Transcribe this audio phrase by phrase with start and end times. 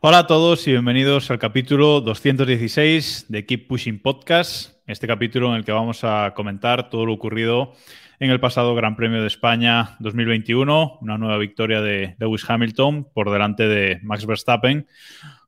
[0.00, 4.76] Hola a todos y bienvenidos al capítulo 216 de Keep Pushing Podcast.
[4.86, 7.72] Este capítulo en el que vamos a comentar todo lo ocurrido
[8.18, 13.30] en el pasado Gran Premio de España 2021, una nueva victoria de Lewis Hamilton por
[13.30, 14.86] delante de Max Verstappen,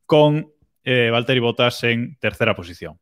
[0.07, 0.51] con
[0.85, 2.99] eh, Valtteri Bottas en tercera posición.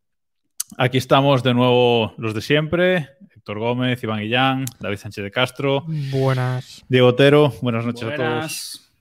[0.76, 3.08] Aquí estamos de nuevo los de siempre,
[3.40, 6.84] Héctor Gómez, Iván Guillán, David Sánchez de Castro, Buenas.
[6.90, 7.54] Diego Otero.
[7.62, 8.92] Buenas noches a todos.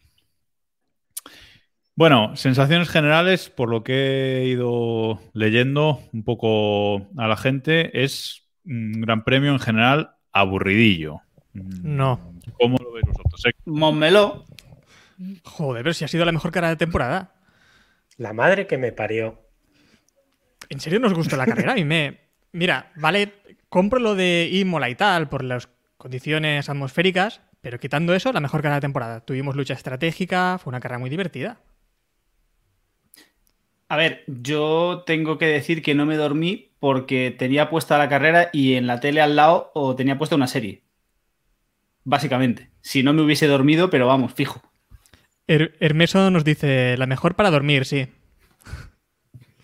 [1.94, 8.48] Bueno, sensaciones generales, por lo que he ido leyendo un poco a la gente, es
[8.64, 11.20] un gran premio en general aburridillo.
[11.54, 12.34] No.
[12.62, 13.46] ¿Cómo lo veis vosotros?
[13.46, 14.46] Eh, Monmeló.
[15.44, 17.36] Joder, pero si ha sido la mejor cara de temporada.
[18.16, 19.38] La madre que me parió.
[20.70, 21.74] ¿En serio nos gusta la carrera?
[21.74, 22.30] A mí me.
[22.54, 23.39] Mira, vale,
[23.70, 28.62] compro lo de Imola y tal por las condiciones atmosféricas, pero quitando eso, la mejor
[28.62, 29.22] carrera de temporada.
[29.22, 31.60] Tuvimos lucha estratégica, fue una carrera muy divertida.
[33.90, 38.50] A ver, yo tengo que decir que no me dormí porque tenía puesta la carrera
[38.54, 40.84] y en la tele al lado o tenía puesta una serie.
[42.04, 42.72] Básicamente.
[42.82, 44.62] Si no me hubiese dormido, pero vamos, fijo.
[45.48, 48.08] Her- Hermeso nos dice, la mejor para dormir, sí.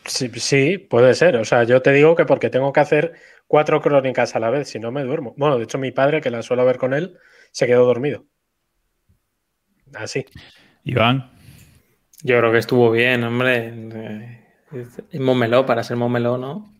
[0.05, 1.35] Sí, sí, puede ser.
[1.37, 3.13] O sea, yo te digo que porque tengo que hacer
[3.47, 5.33] cuatro crónicas a la vez, si no me duermo.
[5.37, 7.17] Bueno, de hecho, mi padre, que la suelo ver con él,
[7.51, 8.25] se quedó dormido.
[9.93, 10.25] Así.
[10.83, 11.31] Iván,
[12.23, 13.67] Yo creo que estuvo bien, hombre.
[13.93, 14.41] Eh,
[14.71, 16.71] Es es Momeló, para ser Momeló, ¿no?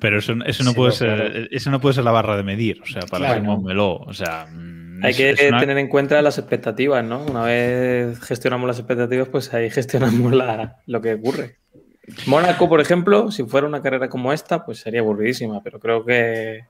[0.00, 1.46] pero eso, eso no Sí, puede no, ser, claro.
[1.50, 3.34] eso no puede ser la barra de medir, o sea, para Claro.
[3.34, 7.04] ser Montmeló, o sea, mm, Hay es- que es una- tener en cuenta las expectativas,
[7.04, 7.24] ¿no?
[7.24, 11.58] Una vez gestionamos las expectativas, pues ahí gestionamos la- lo que ocurre.
[12.26, 16.64] Mónaco, por ejemplo, si fuera una carrera como esta, pues sería aburridísima, pero creo que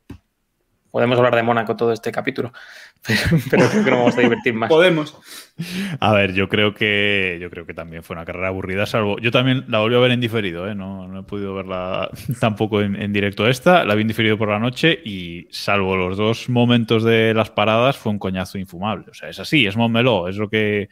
[0.91, 2.53] podemos hablar de Mónaco todo este capítulo,
[3.07, 4.69] pero, pero creo que nos vamos a divertir más.
[4.69, 5.17] Podemos.
[6.01, 9.31] A ver, yo creo que yo creo que también fue una carrera aburrida, salvo yo
[9.31, 10.75] también la volví a ver en diferido, ¿eh?
[10.75, 12.11] no, no he podido verla
[12.41, 16.17] tampoco en, en directo esta, la vi en diferido por la noche y salvo los
[16.17, 20.29] dos momentos de las paradas fue un coñazo infumable, o sea, es así, es Montmeló,
[20.29, 20.89] es lo que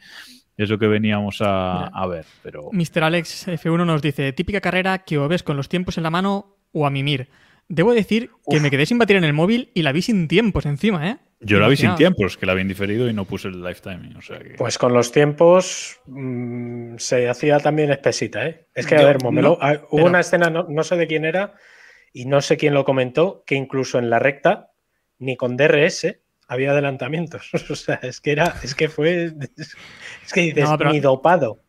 [0.63, 3.03] es lo que veníamos a, a ver, pero Mr.
[3.03, 6.57] Alex F1 nos dice, típica carrera que o ves con los tiempos en la mano
[6.71, 7.29] o a mimir.
[7.67, 10.65] Debo decir que me quedé sin batería en el móvil y la vi sin tiempos
[10.65, 11.17] encima, ¿eh?
[11.41, 14.09] yo la vi sin tiempos, que la vi en diferido y no puse el lifetime,
[14.17, 18.65] o sea que Pues con los tiempos mm, se hacía también espesita, ¿eh?
[18.73, 21.23] Es que, a ver, Momelo, no, hubo pero- una escena, no, no sé de quién
[21.25, 21.53] era,
[22.11, 24.71] y no sé quién lo comentó, que incluso en la recta,
[25.19, 26.17] ni con DRS
[26.49, 27.49] había adelantamientos.
[27.69, 29.33] o sea, es que era, es que fue.
[30.25, 31.63] Es que dices, No, pero- ni dopado.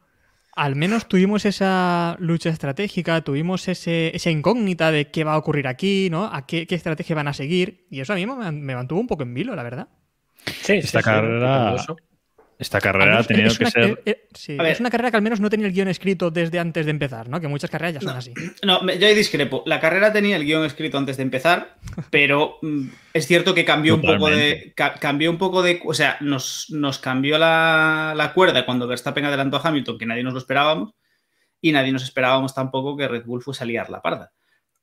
[0.57, 5.69] Al menos tuvimos esa lucha estratégica, tuvimos ese, esa incógnita de qué va a ocurrir
[5.69, 6.25] aquí, ¿no?
[6.27, 7.87] A qué, qué estrategia van a seguir.
[7.89, 9.89] Y eso a mí me, me mantuvo un poco en vilo, la verdad.
[10.63, 11.77] Sí, Esta sí, carrera-.
[12.61, 14.73] Esta carrera ha tenido es que una- ser eh, eh, sí, A ver.
[14.73, 17.29] es una carrera que al menos no tenía el guion escrito desde antes de empezar,
[17.29, 17.41] ¿no?
[17.41, 18.33] Que muchas carreras ya son así.
[18.63, 19.63] No, me- yo ahí discrepo.
[19.67, 21.77] La carrera tenía el guion escrito antes de empezar,
[22.11, 24.73] pero mm, es cierto que cambió un poco de.
[24.77, 25.81] Ca- cambió un poco de.
[25.85, 30.23] O sea, nos, nos cambió la, la cuerda cuando Verstappen adelantó a Hamilton, que nadie
[30.23, 30.93] nos lo esperábamos,
[31.61, 34.33] y nadie nos esperábamos tampoco que Red Bull fuese a liar la parda.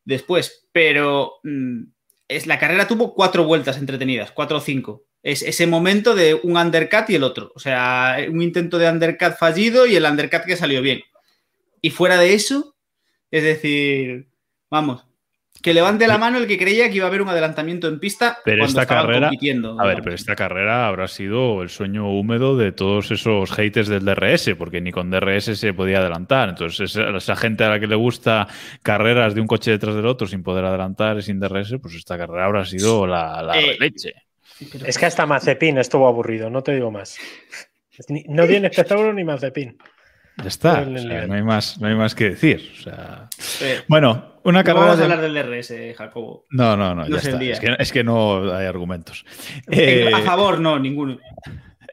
[0.05, 1.83] Después, pero mm,
[2.27, 5.03] es, la carrera tuvo cuatro vueltas entretenidas, cuatro o cinco.
[5.29, 7.51] Es ese momento de un undercut y el otro.
[7.53, 11.01] O sea, un intento de undercut fallido y el undercut que salió bien.
[11.81, 12.75] Y fuera de eso,
[13.29, 14.29] es decir,
[14.71, 15.03] vamos,
[15.61, 18.37] que levante la mano el que creía que iba a haber un adelantamiento en pista
[18.45, 19.75] Pero cuando esta carrera- compitiendo.
[19.81, 24.05] A ver, pero esta carrera habrá sido el sueño húmedo de todos esos haters del
[24.05, 26.47] DRS, porque ni con DRS se podía adelantar.
[26.49, 28.47] Entonces, esa, esa gente a la que le gusta
[28.81, 32.17] carreras de un coche detrás del otro sin poder adelantar y sin DRS, pues esta
[32.17, 34.13] carrera habrá sido la, la Eh, leche.
[34.71, 37.17] Pero- Es que hasta Mazepin estuvo aburrido, no te digo más.
[38.27, 39.77] No tiene espectáculo ni Mazepin.
[40.37, 40.81] Ya está.
[40.81, 42.71] o sea, no, hay más, no hay más que decir.
[42.79, 43.27] O sea,
[43.61, 44.85] eh, bueno, una no carrera.
[44.85, 46.45] vamos a hablar del DRS, Jacobo.
[46.51, 47.39] No, no, no, No ya es el está.
[47.39, 47.53] día.
[47.53, 49.25] Es que, es que no hay argumentos.
[49.65, 51.17] En- Eh, a favor, no, ninguno.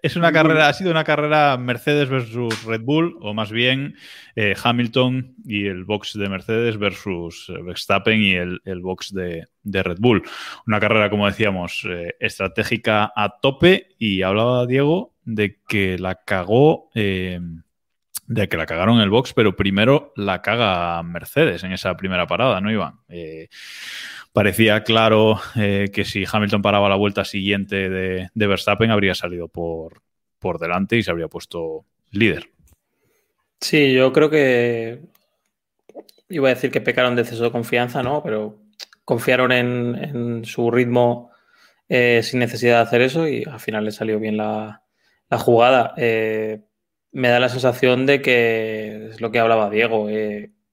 [0.05, 3.97] Es una carrera, ha sido una carrera Mercedes versus Red Bull, o más bien
[4.37, 9.47] eh, Hamilton y el box de Mercedes versus eh, Verstappen y el, el box de,
[9.63, 10.23] de, Red Bull.
[10.67, 16.91] Una carrera, como decíamos, eh, estratégica a tope y hablaba Diego de que la cagó.
[16.95, 17.41] Eh,
[18.27, 22.61] de que la cagaron el box, pero primero la caga Mercedes en esa primera parada,
[22.61, 23.01] ¿no, Iván?
[23.09, 23.49] Eh,
[24.35, 29.47] parecía claro eh, que si Hamilton paraba la vuelta siguiente de, de Verstappen, habría salido
[29.47, 30.03] por,
[30.41, 32.51] por, delante y se habría puesto líder.
[33.61, 35.03] Sí, yo creo que
[36.29, 38.25] iba a decir que pecaron de exceso de confianza, ¿no?
[38.25, 38.59] Pero
[39.05, 41.31] confiaron en, en su ritmo
[41.89, 44.83] eh, sin necesidad de hacer eso y al final le salió bien la,
[45.31, 45.95] la jugada.
[45.97, 46.61] Eh,
[47.13, 50.09] me da la sensación de que es lo que hablaba Diego.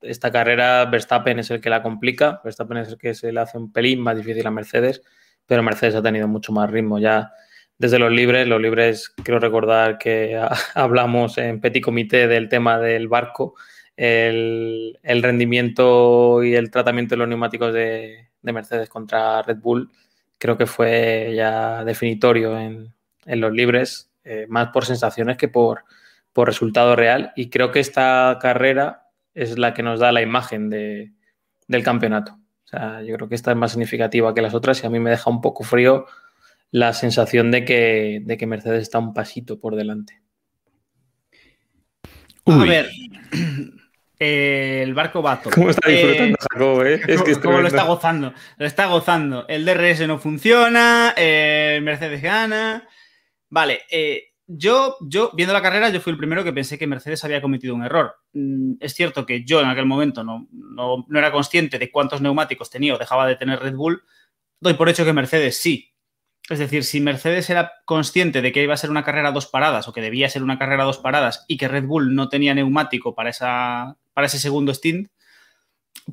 [0.02, 3.58] Esta carrera, Verstappen es el que la complica, Verstappen es el que se le hace
[3.58, 5.02] un pelín más difícil a Mercedes,
[5.46, 7.32] pero Mercedes ha tenido mucho más ritmo ya
[7.78, 8.48] desde los libres.
[8.48, 10.40] Los libres, quiero recordar que
[10.76, 13.56] hablamos en Petit Comité del tema del barco,
[13.96, 19.92] el, rendimiento y el tratamiento de los neumáticos de, de, Mercedes contra Red Bull,
[20.38, 22.94] creo que fue ya definitorio en,
[23.26, 25.84] en los libres, eh, más por sensaciones que por
[26.34, 30.70] por resultado real y creo que esta carrera es la que nos da la imagen
[30.70, 31.12] de,
[31.68, 32.34] del campeonato.
[32.66, 35.00] O sea, yo creo que esta es más significativa que las otras y a mí
[35.00, 36.06] me deja un poco frío
[36.72, 40.22] la sensación de que, de que Mercedes está un pasito por delante.
[42.46, 42.64] Uy.
[42.64, 42.90] A ver,
[44.20, 46.86] eh, el barco va ¿Cómo está disfrutando eh, Jacob?
[46.86, 47.02] Eh?
[47.08, 48.34] Es que ¿Cómo lo está gozando?
[48.58, 49.46] Lo está gozando.
[49.48, 52.88] El DRS no funciona, eh, Mercedes gana.
[53.50, 57.24] Vale, eh, yo, yo, viendo la carrera, yo fui el primero que pensé que Mercedes
[57.24, 58.16] había cometido un error.
[58.34, 62.70] Mm, es cierto que yo en aquel momento no, no, era consciente de cuántos neumáticos
[62.70, 64.04] tenía o dejaba de tener Red Bull.
[64.60, 65.94] Doy por hecho que Mercedes sí.
[66.50, 69.48] Es decir, si Mercedes era consciente de que iba a ser una carrera a dos
[69.48, 72.30] paradas o que debía ser una carrera a dos paradas y que Red Bull no
[72.30, 75.10] tenía neumático para, esa, para ese segundo stint,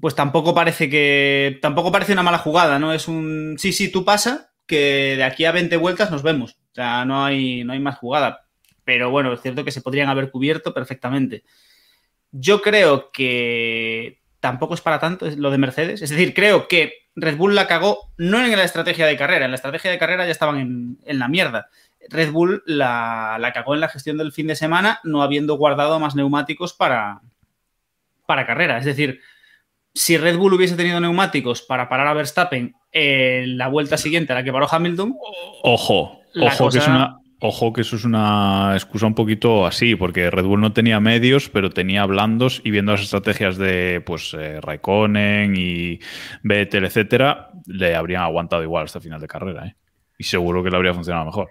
[0.00, 1.58] pues tampoco parece que.
[1.62, 2.92] Tampoco parece una mala jugada, ¿no?
[2.92, 6.52] Es un sí, sí, tú pasa, que de aquí a 20 vueltas nos vemos.
[6.52, 8.46] O sea, no hay, no hay más jugada.
[8.84, 11.42] Pero bueno, es cierto que se podrían haber cubierto perfectamente.
[12.30, 16.02] Yo creo que tampoco es para tanto lo de Mercedes.
[16.02, 19.46] Es decir, creo que Red Bull la cagó no en la estrategia de carrera.
[19.46, 21.68] En la estrategia de carrera ya estaban en, en la mierda.
[22.08, 25.98] Red Bull la, la, cagó en la gestión del fin de semana, no habiendo guardado
[25.98, 27.20] más neumáticos para,
[28.26, 28.78] para carrera.
[28.78, 29.20] Es decir,
[29.94, 34.36] si Red Bull hubiese tenido neumáticos para parar a Verstappen en la vuelta siguiente a
[34.36, 35.14] la que paró Hamilton.
[35.62, 36.78] Ojo, ojo cosa...
[36.78, 37.18] que es una.
[37.40, 41.48] Ojo que eso es una excusa un poquito así, porque Red Bull no tenía medios,
[41.48, 46.00] pero tenía blandos y viendo las estrategias de pues eh, Raikkonen y
[46.42, 49.76] Vettel, etcétera, le habrían aguantado igual hasta el final de carrera, ¿eh?
[50.18, 51.50] Y seguro que le habría funcionado mejor.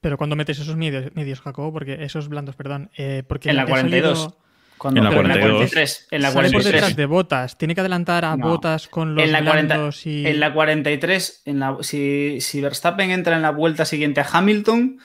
[0.00, 3.66] Pero cuando metes esos medios, medios Jacobo, porque esos blandos, perdón, eh, porque en la
[3.66, 4.18] 42.
[4.18, 4.38] Salido...
[4.80, 5.42] Cuando, en la 42.
[5.42, 6.08] En la 43.
[6.10, 6.64] En la 43.
[6.64, 7.58] por detrás de botas.
[7.58, 8.48] Tiene que adelantar a no.
[8.48, 10.26] botas con los en la 40, y...
[10.26, 14.98] En la 43, en la, si, si, Verstappen entra en la vuelta siguiente a Hamilton,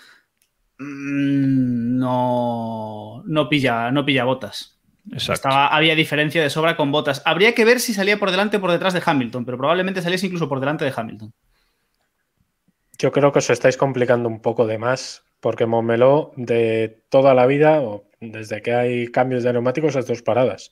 [0.77, 4.79] mmm, no, no, pilla, no pilla botas.
[5.11, 7.21] Estaba, había diferencia de sobra con botas.
[7.25, 10.27] Habría que ver si salía por delante o por detrás de Hamilton, pero probablemente saliese
[10.27, 11.33] incluso por delante de Hamilton.
[12.97, 17.45] Yo creo que os estáis complicando un poco de más, porque Montmeló de toda la
[17.45, 20.71] vida, o desde que hay cambios de neumáticos, es dos paradas.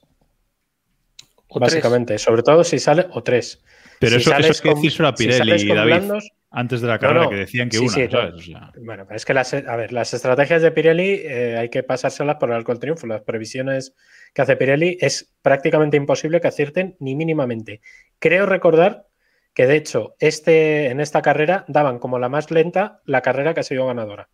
[1.47, 2.23] O básicamente, tres.
[2.23, 3.63] sobre todo si sale, o tres.
[3.99, 6.87] Pero si eso, eso es que decís a Pirelli si y David, blandos, antes de
[6.87, 7.29] la carrera, no, no.
[7.29, 8.33] que decían que sí, una, sí, ¿sabes?
[8.33, 8.71] O sea...
[8.83, 12.49] Bueno, es que las, a ver, las estrategias de Pirelli eh, hay que pasárselas por
[12.49, 13.05] el arco del triunfo.
[13.05, 13.93] Las previsiones
[14.33, 17.81] que hace Pirelli es prácticamente imposible que acierten ni mínimamente.
[18.17, 19.05] Creo recordar
[19.53, 23.59] que, de hecho, este, en esta carrera daban como la más lenta la carrera que
[23.59, 24.29] ha sido ganadora.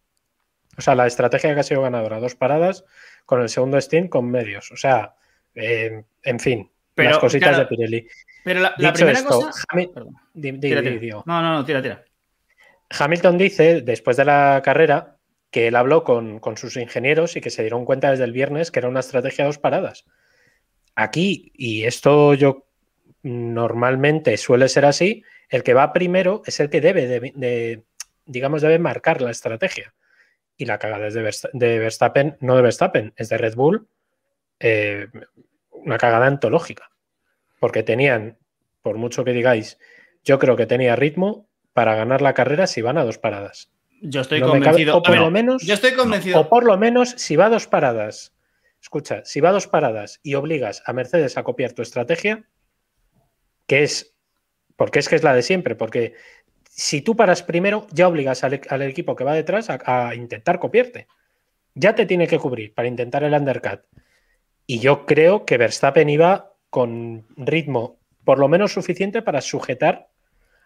[0.80, 2.86] O sea, la estrategia que ha sido ganadora, dos paradas
[3.26, 4.72] con el segundo stint con medios.
[4.72, 5.14] O sea,
[5.54, 8.08] eh, en fin, pero, las cositas claro, de Pirelli.
[8.46, 9.62] Pero la, la primera esto, cosa...
[9.68, 9.92] Hami...
[10.34, 11.22] di, di, tira, di, tira.
[11.26, 12.06] No, no, no, tira, tira.
[12.98, 15.18] Hamilton dice, después de la carrera,
[15.52, 18.72] que él habló con, con, sus ingenieros y que se dieron cuenta desde el viernes
[18.72, 20.06] que era una estrategia de dos paradas.
[20.96, 22.68] Aquí, y esto yo
[23.22, 27.84] normalmente suele ser así, el que va primero es el que debe, de, de
[28.26, 29.94] digamos, debe marcar la estrategia
[30.60, 33.88] y la cagada es de, Verst de, Verstappen, no de Verstappen, es de Red Bull,
[34.60, 35.08] eh,
[35.72, 36.92] una cagada antológica.
[37.62, 38.38] Porque tenían,
[38.82, 39.80] por mucho que digáis,
[40.26, 43.72] yo creo que tenía ritmo para ganar la carrera si van a dos paradas.
[44.02, 44.98] Yo estoy no convencido.
[44.98, 46.42] O por lo menos, yo estoy convencido.
[46.42, 48.36] O por lo menos, si va a dos paradas,
[48.82, 52.44] escucha, si va a dos paradas y obligas a Mercedes a copiar tu estrategia,
[53.66, 54.14] que es,
[54.76, 56.16] porque es que es la de siempre, porque
[56.80, 60.60] si tú paras primero, ya obligas al, al equipo que va detrás a, a intentar
[60.60, 61.08] copiarte.
[61.76, 63.82] Ya te tiene que cubrir para intentar el undercut.
[64.66, 70.08] Y yo creo que Verstappen iba con ritmo por lo menos suficiente para sujetar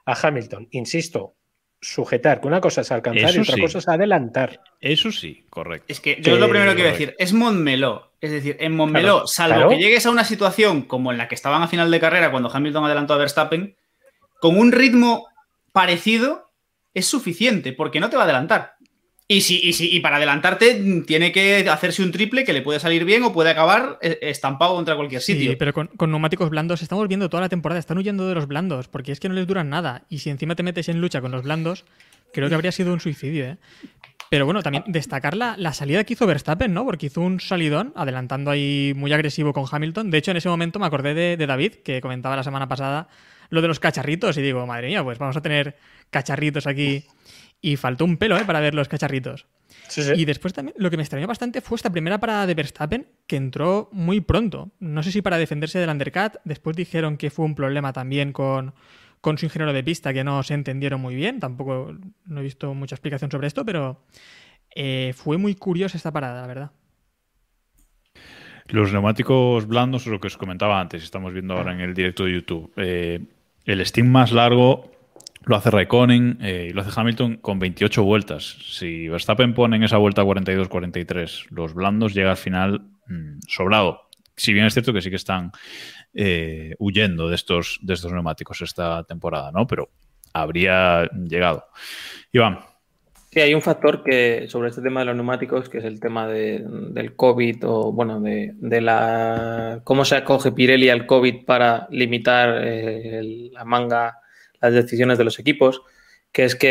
[0.05, 0.67] a Hamilton.
[0.70, 1.34] Insisto,
[1.82, 3.62] sujetar, que una cosa es alcanzar Eso y otra sí.
[3.62, 4.62] cosa es adelantar.
[4.79, 5.86] Eso sí, correcto.
[5.88, 7.15] Es que yo es lo primero que voy a decir.
[7.17, 8.12] Es Montmeló.
[8.22, 9.70] Es decir, en Montmeló, Claro, salvo claro.
[9.72, 12.51] que llegues a una situación como en la que estaban a final de carrera cuando
[12.53, 13.75] Hamilton adelantó a Verstappen,
[14.39, 15.25] con un ritmo
[15.74, 16.53] parecido
[16.94, 18.75] es suficiente, porque no te va a adelantar.
[19.27, 22.80] Y, si, y, si, y para adelantarte tiene que hacerse un triple que le puede
[22.80, 25.51] salir bien o puede acabar eh, estampado contra cualquier sitio.
[25.51, 28.48] Sí, pero con, con neumáticos blandos estamos viendo toda la temporada, están huyendo de los
[28.48, 30.03] blandos, porque es que no les duran nada.
[30.10, 31.86] Y si encima te metes en lucha con los blandos,
[32.34, 33.58] creo que habría sido un suicidio, ¿eh?
[34.30, 36.84] Pero bueno, también destacar la, la salida que hizo Verstappen, ¿no?
[36.86, 40.10] Porque hizo un salidón, adelantando ahí muy agresivo con Hamilton.
[40.10, 43.08] De hecho, en ese momento me acordé de, de David, que comentaba la semana pasada
[43.53, 45.77] lo de los cacharritos, y digo, madre mía, pues vamos a tener
[46.10, 47.05] cacharritos aquí.
[47.62, 48.43] Y faltó un pelo, ¿eh?
[48.45, 49.45] Para ver los cacharritos.
[50.15, 53.38] Y después también lo que me extrañó bastante fue esta primera parada de Verstappen, que
[53.38, 54.72] entró muy pronto.
[54.79, 56.38] No sé si para defenderse del undercut.
[56.43, 58.74] Después dijeron que fue un problema también con,
[59.22, 61.39] con su ingeniero de pista, que no se entendieron muy bien.
[61.39, 61.95] Tampoco
[62.25, 64.03] no he visto mucha explicación sobre esto, pero
[64.75, 66.72] eh, fue muy curiosa esta parada, la verdad.
[68.67, 72.25] Los neumáticos blandos es lo que os comentaba antes, estamos viendo ahora en el directo
[72.25, 72.74] de YouTube.
[72.77, 73.19] Eh,
[73.65, 74.91] el steam más largo
[75.46, 78.58] lo hace Raikkonen eh, y lo hace Hamilton con 28 vueltas.
[78.70, 84.10] Si Verstappen pone en esa vuelta 42-43, los blandos llega al final mm, sobrado.
[84.36, 85.51] Si bien es cierto que sí que están
[86.13, 89.67] eh, huyendo de estos, de estos neumáticos esta temporada, ¿no?
[89.67, 89.89] Pero
[90.34, 91.65] habría llegado.
[92.32, 92.60] Iván.
[93.33, 96.27] Sí, hay un factor que sobre este tema de los neumáticos, que es el tema
[96.27, 101.87] de- del COVID o, bueno, de, de la cómo se acoge Pirelli al COVID para
[101.89, 104.19] limitar eh, la manga,
[104.61, 105.81] las decisiones de los equipos,
[106.31, 106.67] que es que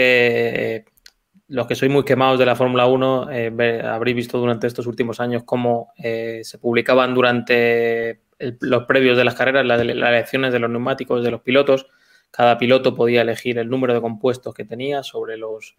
[0.76, 0.84] eh,
[1.48, 5.18] los que sois muy quemados de la Fórmula 1 eh, habréis visto durante estos últimos
[5.18, 8.20] años cómo se publicaban durante
[8.60, 11.86] los previos de las carreras las elecciones de los neumáticos de los pilotos.
[12.30, 15.76] Cada piloto podía elegir el número de compuestos que tenía sobre los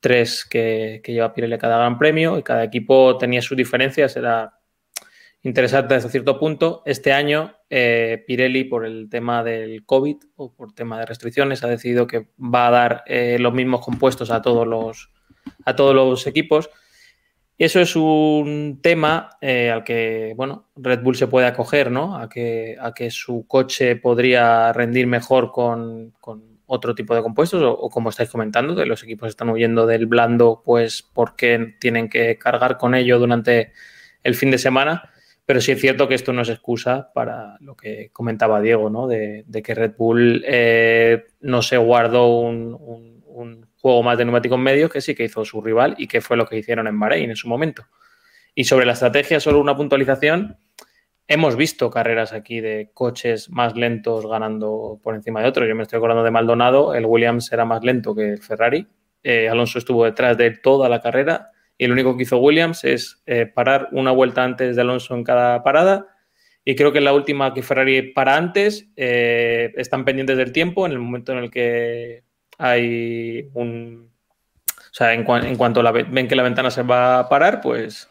[0.00, 4.58] tres que, lleva Pirelli cada gran premio y cada equipo tenía sus diferencias, era
[5.42, 6.82] interesante hasta cierto punto.
[6.86, 11.68] Este año eh, Pirelli, por el tema del COVID o por tema de restricciones, ha
[11.68, 15.10] decidido que va a dar eh, los mismos compuestos a todos los,
[15.64, 16.70] a todos los equipos.
[17.58, 22.16] Y eso es un tema eh, al que bueno, Red Bull se puede acoger, ¿no?
[22.16, 26.12] A que, a que su coche podría rendir mejor con
[26.66, 30.62] otro tipo de compuestos, o, como estáis comentando, de los equipos están huyendo del blando,
[30.64, 33.72] pues porque tienen que cargar con ello durante
[34.22, 35.10] el fin de semana.
[35.46, 39.06] Pero sí es cierto que esto no es excusa para lo que comentaba Diego, ¿no?
[39.06, 43.14] De, que Red Bull eh, no se guardó un,
[43.78, 46.46] juego más de neumáticos medios, que sí que hizo su rival y que fue lo
[46.46, 47.86] que hicieron en Bahrein en su momento.
[48.52, 50.58] Y sobre la estrategia, solo una puntualización.
[51.28, 55.68] Hemos visto carreras aquí de coches más lentos ganando por encima de otros.
[55.68, 58.86] Yo me estoy acordando de Maldonado, el Williams era más lento que el Ferrari.
[59.24, 63.22] Eh, Alonso estuvo detrás de toda la carrera y el único que hizo Williams es
[63.26, 66.06] eh, parar una vuelta antes de Alonso en cada parada.
[66.64, 70.86] Y creo que en la última que Ferrari para antes, eh, están pendientes del tiempo
[70.86, 72.22] en el momento en el que
[72.58, 74.10] hay un.
[74.68, 78.08] O sea, en, cu en cuanto ven que la ventana se va a parar, pues,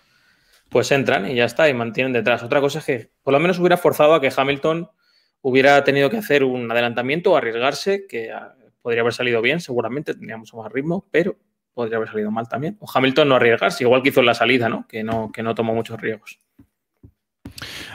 [0.76, 2.44] pues entran y ya está, y mantienen detrás.
[2.44, 4.90] Otra cosa es que por lo menos hubiera forzado a que Hamilton
[5.40, 8.30] hubiera tenido que hacer un adelantamiento o arriesgarse, que
[8.82, 11.38] podría haber salido bien, seguramente tendría mucho más ritmo, pero
[11.74, 12.76] podría haber salido mal también.
[12.82, 14.86] O Hamilton no arriesgarse, igual que hizo en la salida, ¿no?
[14.86, 16.42] Que no, que no tomó muchos riesgos.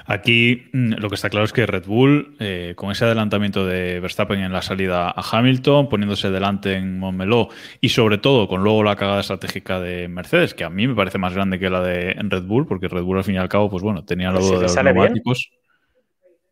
[0.07, 4.01] Aquí mm, lo que está claro es que Red Bull, eh, con ese adelantamiento de
[4.01, 7.49] Verstappen en la salida a Hamilton, poniéndose delante en Montmeló
[7.81, 11.19] y sobre todo con luego la cagada estratégica de Mercedes, que a mí me parece
[11.19, 13.71] más grande que la de Red Bull, porque Red Bull al fin y al cabo,
[13.71, 15.23] pues bueno, tenía lo Pues si de los bien.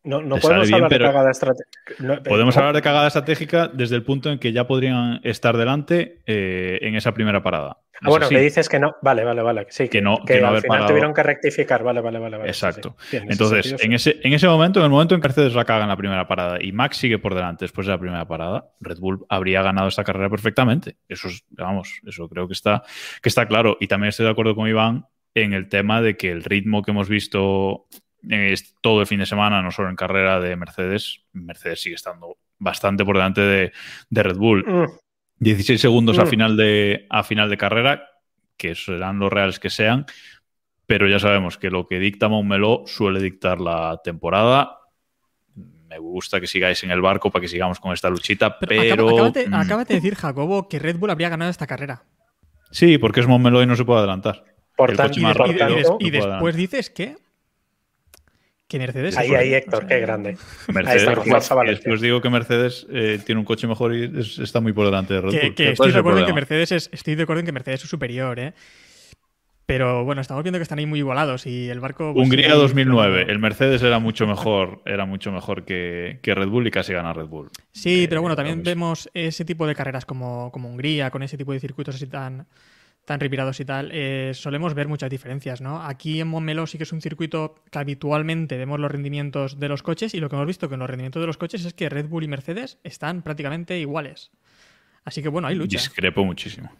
[0.09, 1.95] No, podemos bien, hablar de cagada estratégica.
[1.99, 6.23] No, Podemos hablar de cagada estratégica desde el punto en que ya podrían estar delante
[6.27, 7.79] eh, en esa primera parada.
[8.01, 8.95] Ah, bueno, que dices que no.
[9.03, 9.67] Vale, vale, vale.
[9.71, 11.83] Sí, Que no- que, que no al final tuvieron que rectificar.
[11.83, 12.37] Vale, vale, vale.
[12.39, 12.49] vale.
[12.49, 12.97] Exacto.
[13.01, 14.11] Sí, en Entonces, sentido, en sí.
[14.11, 16.27] ese, en ese momento, en el momento en que Mercedes la caga en la primera
[16.29, 19.89] parada y Max sigue por delante después de la primera parada, Red Bull habría ganado
[19.89, 20.97] esta carrera perfectamente.
[21.09, 22.83] Eso es, vamos, eso creo que está,
[23.21, 23.77] que está claro.
[23.81, 26.93] Y también estoy de acuerdo con Iván en el tema de que el ritmo que
[26.93, 27.87] hemos visto
[28.31, 31.95] eh, es todo el fin de semana, no solo en carrera de Mercedes, Mercedes sigue
[31.97, 33.73] estando bastante por delante de,
[34.11, 34.65] de Red Bull.
[34.67, 34.87] Mm,
[35.41, 36.29] 16 segundos a, Mm.
[36.29, 38.09] final de, a final de carrera,
[38.57, 40.05] que serán los reales que sean,
[40.87, 44.75] pero ya sabemos que lo que dicta Montmeló suele dictar la temporada.
[45.89, 48.83] me gusta que sigáis en el barco para que sigamos con esta luchita, pero...
[48.83, 52.03] Pero, acaba- acábate, mm, acábate de decir, Jacobo, que Red Bull habría ganado esta carrera.
[52.71, 54.45] Sí, porque es Montmeló y no se puede adelantar.
[54.77, 57.17] Por El tanto, Y, más des- y de- y des- después dices que...
[58.69, 59.17] Que Mercedes...
[59.17, 60.37] Ahí, es- ahí, Héctor, qué grande.
[60.73, 61.79] Mercedes, Forza Valencia.
[61.81, 65.15] después digo que Mercedes eh, tiene un coche mejor y es- está muy por delante
[65.15, 65.41] de Red Bull.
[65.41, 66.33] Que, que ¿Cuál estoy es de acuerdo en que?
[66.35, 68.53] Mercedes es, estoy de acuerdo en que Mercedes es superior, ¿eh?
[69.67, 72.15] Pero bueno, estamos viendo que están ahí muy igualados y el barco.
[72.15, 73.33] pues, Hungría sigue ahí 2009, flotando.
[73.33, 77.13] el Mercedes era mucho mejor, era mucho mejor que, que Red Bull y casi gana
[77.13, 77.51] Red Bull.
[77.73, 81.23] Sí, Eh, pero bueno, lo también vemos ese tipo de carreras como, como Hungría, con
[81.23, 82.47] ese tipo de circuitos así tan,
[83.09, 83.91] tan revirados y tal.
[83.91, 85.83] eh, solemos ver muchas diferencias, ¿no?
[85.83, 89.83] Aquí en Montmeló sí que es un circuito que habitualmente vemos los rendimientos de los
[89.83, 92.07] coches y lo que hemos visto con los rendimientos de los coches es que Red
[92.09, 94.31] Bull y Mercedes están prácticamente iguales.
[95.05, 95.79] Así que bueno, hay lucha.
[95.79, 96.71] Discrepo muchísimo.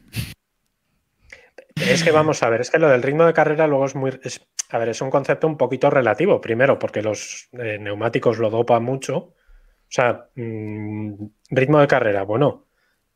[1.77, 4.11] Es que vamos a ver, es que lo del ritmo de carrera luego es muy.
[4.23, 6.43] es- a ver, es un concepto un poquito relativo.
[6.43, 9.17] Primero, porque los eh, neumáticos lo dopan mucho.
[9.17, 9.35] O
[9.89, 11.15] sea, mm,
[11.51, 12.67] ritmo de carrera, bueno,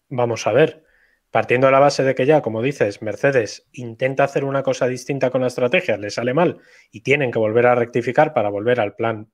[0.09, 0.85] vamos a ver.
[1.33, 5.31] Partiendo de la base de que ya, como dices, Mercedes intenta hacer una cosa distinta
[5.31, 6.61] con la estrategia, le sale mal
[6.93, 9.33] y tienen que volver a rectificar para volver al plan,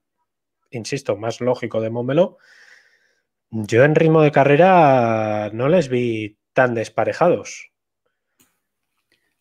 [0.71, 2.38] insisto, más lógico de Montmeló.
[3.50, 7.71] Yo en ritmo de carrera no les vi tan desparejados.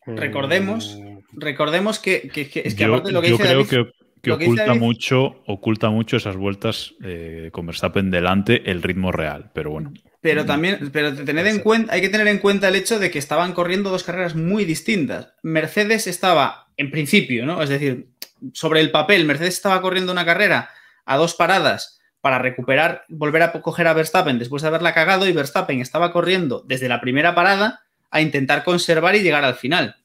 [0.06, 3.44] Recordemos, Mm, recordemos que, que- que- es que yo aparte de lo que yo dice
[3.44, 7.66] creo David- que, que lo que dice oculta mucho, oculta mucho esas vueltas eh, con
[7.66, 9.92] Verstappen delante el ritmo real, pero bueno.
[10.20, 10.46] Pero Mm.
[10.46, 13.52] también, pero tened en cuenta, hay que tener en cuenta el hecho de que estaban
[13.52, 15.32] corriendo dos carreras muy distintas.
[15.42, 17.62] Mercedes estaba, en principio, ¿no?
[17.62, 18.08] Es decir,
[18.52, 20.70] sobre el papel, Mercedes estaba corriendo una carrera
[21.04, 25.32] a dos paradas para recuperar, volver a coger a Verstappen después de haberla cagado, y
[25.32, 29.96] Verstappen estaba corriendo desde la primera parada a intentar conservar y llegar al final.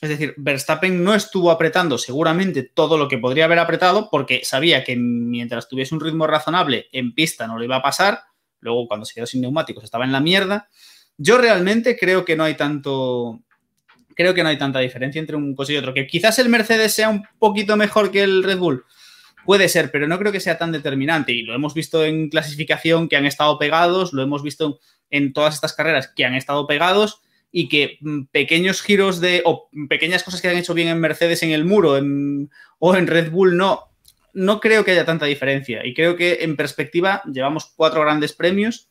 [0.00, 4.84] Es decir, Verstappen no estuvo apretando seguramente todo lo que podría haber apretado porque sabía
[4.84, 8.20] que mientras tuviese un ritmo razonable en pista no lo iba a pasar.
[8.60, 10.68] Luego, cuando se quedó sin neumáticos, estaba en la mierda.
[11.16, 13.40] Yo realmente creo que no hay tanto.
[14.14, 15.94] Creo que no hay tanta diferencia entre un coche y otro.
[15.94, 18.84] Que quizás el Mercedes sea un poquito mejor que el Red Bull.
[19.44, 21.32] Puede ser, pero no creo que sea tan determinante.
[21.32, 25.54] Y lo hemos visto en clasificación que han estado pegados, lo hemos visto en todas
[25.54, 27.22] estas carreras que han estado pegados
[27.58, 29.40] y que mm, pequeños giros de.
[29.46, 33.06] o pequeñas cosas que han hecho bien en Mercedes en el muro en- o en
[33.06, 33.84] Red Bull no.
[34.34, 35.80] No creo que haya tanta diferencia.
[35.86, 38.90] Y creo que en perspectiva llevamos cuatro grandes premios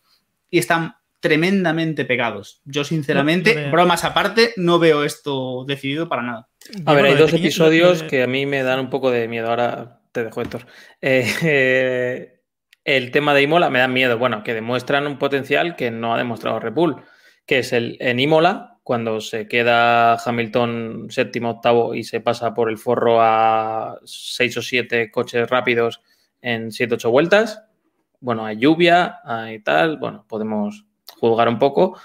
[0.50, 2.62] y están tremendamente pegados.
[2.66, 6.48] Yo, sinceramente, bromas aparte, no veo esto decidido para nada.
[6.88, 9.50] A ver, hay dos episodios que a mí me dan un poco de miedo.
[9.50, 10.66] Ahora te dejo, Héctor.
[11.02, 12.40] Eh, eh,
[12.84, 14.18] el tema de Imola me da miedo.
[14.18, 16.96] Bueno, que demuestran un potencial que no ha demostrado Red Bull,
[17.46, 22.70] que es el en Imola, cuando se queda Hamilton séptimo, octavo y se pasa por
[22.70, 26.02] el forro a seis o siete coches rápidos
[26.42, 27.64] en siete, ocho vueltas.
[28.20, 29.98] Bueno, hay lluvia, hay tal.
[29.98, 30.86] Bueno, podemos
[31.20, 32.00] juzgar un poco.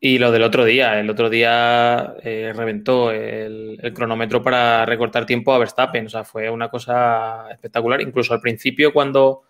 [0.00, 5.24] Y lo del otro día, el otro día eh, reventó el, el cronómetro para recortar
[5.24, 6.06] tiempo a Verstappen.
[6.06, 8.00] O sea, fue una cosa espectacular.
[8.00, 9.44] Incluso al principio, cuando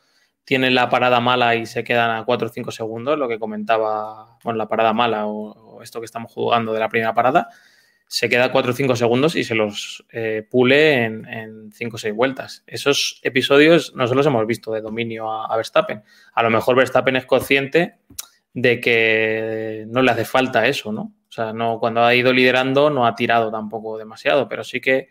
[0.45, 4.39] tienen la parada mala y se quedan a 4 o 5 segundos, lo que comentaba,
[4.43, 7.49] bueno, la parada mala o, esto que estamos jugando de la primera parada,
[8.07, 12.15] se queda 4 o 5 segundos y se los eh, pule en 5 o 6
[12.15, 12.63] vueltas.
[12.67, 16.03] Esos episodios no los hemos visto de dominio a, a Verstappen.
[16.35, 17.97] A lo mejor Verstappen es consciente
[18.55, 21.15] de que no le hace falta eso, ¿no?
[21.29, 25.09] O sea, no, cuando ha ido liderando no ha tirado tampoco demasiado, pero sí que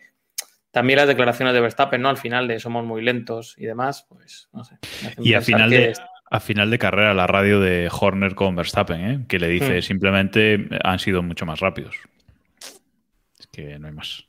[0.71, 2.10] también las declaraciones de Verstappen, ¿no?
[2.10, 4.77] Al final de somos muy lentos y demás, pues no sé.
[5.19, 5.93] Y a pensar final, de,
[6.29, 9.25] a final de carrera, la radio de Horner con Verstappen, ¿eh?
[9.27, 9.81] que le dice Mm.
[9.81, 11.95] simplemente han sido mucho más rápidos.
[13.39, 14.25] Es que no hay más.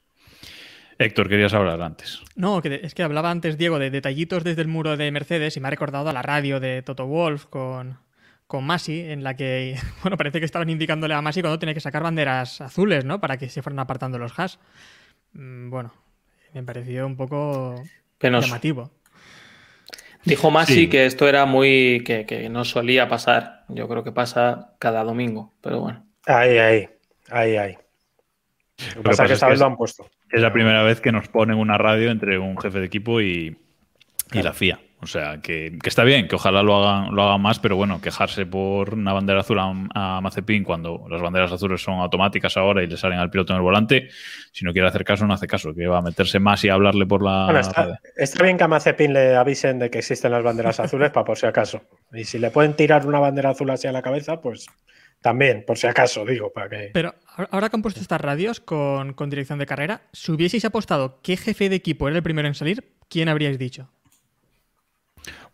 [0.98, 2.20] Héctor, querías hablar antes.
[2.37, 5.61] No, que es que hablaba antes, Diego, de detallitos desde el muro de Mercedes y
[5.61, 7.98] me ha recordado a la radio de Toto Wolf con,
[8.46, 11.81] con Masi, en la que, bueno, parece que estaban indicándole a Masi cuando tiene que
[11.81, 13.20] sacar banderas azules, ¿no?
[13.20, 14.57] Para que se fueran apartando los hash.
[15.33, 15.92] Mm, Bueno,
[16.55, 17.83] me pareció un poco
[18.19, 18.47] Penoso.
[18.49, 18.91] llamativo.
[20.25, 20.88] Dijo Masi Sí.
[20.88, 22.03] que esto era muy.
[22.07, 23.65] Que, que no solía pasar.
[23.69, 26.07] Yo creo que pasa cada domingo, pero bueno.
[26.27, 26.88] Ahí, ahí,
[27.31, 27.79] ahí, ahí.
[28.97, 30.09] Lo que pasa es que esta vez lo han puesto.
[30.31, 33.57] Es la primera vez que nos ponen una radio entre un jefe de equipo y,
[34.33, 34.81] y la FIA.
[35.03, 38.01] O sea, que, que está bien, que ojalá lo hagan, lo hagan más, pero bueno,
[38.01, 42.85] quejarse por una bandera azul a, a Mazepin cuando las banderas azules son automáticas ahora
[42.85, 44.09] y le salen al piloto en el volante,
[44.53, 46.75] si no quiere hacer caso, no hace caso, que va a meterse más y a
[46.75, 50.45] hablarle por la Bueno, está, bien que a Mazepin le avisen de que existen las
[50.45, 51.83] banderas azules para por si acaso.
[52.12, 54.67] Y si le pueden tirar una bandera azul así a la cabeza, pues
[55.21, 56.91] también, por si acaso, digo, para que.
[56.95, 60.65] Pero ahora- ahora que han puesto estas radios con, con dirección de carrera, si hubieseis
[60.65, 63.91] apostado qué jefe de equipo era el primero en salir, ¿quién habríais dicho?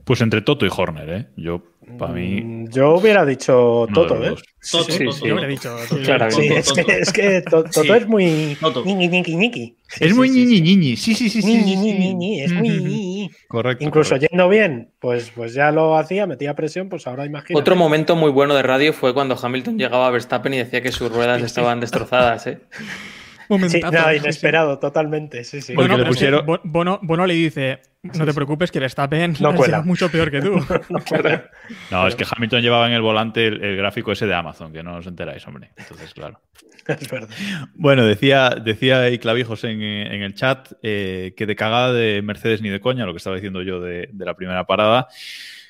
[0.09, 1.27] Pues entre Toto y Horner, ¿eh?
[1.37, 1.62] Yo,
[1.99, 2.40] para mí.
[2.40, 4.31] Mm, Yo hubiera dicho Toto, ¿eh?
[4.31, 4.42] dos.
[4.71, 5.27] Toto, sí, Toto, sí.
[5.29, 5.77] Yo hubiera dicho.
[6.03, 6.92] Claro, Sí, Toto, es que, Toto.
[6.92, 7.90] es que To- Toto Sí.
[7.92, 8.57] es muy.
[8.59, 8.85] Toto.
[8.87, 9.77] Ñiqui, ñiqui, ñiqui.
[10.01, 10.97] Es muy ñiñi ñiñi.
[10.97, 11.47] Sí, sí, sí, sí.
[11.55, 11.99] Ñi, sí, ñi, sí.
[11.99, 13.31] ñi, ñi, Es muy.
[13.49, 13.85] Correcto.
[13.85, 14.29] Incluso correcto.
[14.33, 17.59] yendo bien, pues, pues ya lo hacía, metía presión, pues ahora imagino.
[17.59, 20.90] Otro momento muy bueno de radio fue cuando Hamilton llegaba a Verstappen y decía que
[20.90, 22.47] sus ruedas estaban destrozadas.
[22.47, 22.61] ¿eh?
[23.69, 24.25] Sí, Momentazo, nada, sí, sí.
[24.25, 25.43] inesperado, totalmente.
[25.45, 25.75] Sí, sí.
[25.75, 30.31] Le pusieron- Bono, Bono le dice, no te preocupes que Verstappen No será mucho peor
[30.31, 30.55] que tú.
[31.91, 34.83] No, es que Hamilton llevaba en el volante el, el gráfico ese de Amazon, que
[34.83, 35.71] no os enteráis, hombre.
[35.77, 36.41] Entonces, claro.
[36.87, 37.29] Es verdad.
[37.75, 42.63] Bueno, decía, decía ahí Clavijos en, en el chat eh, que de cagada de Mercedes
[42.63, 45.07] ni de coña, lo que estaba diciendo yo de, de la primera parada,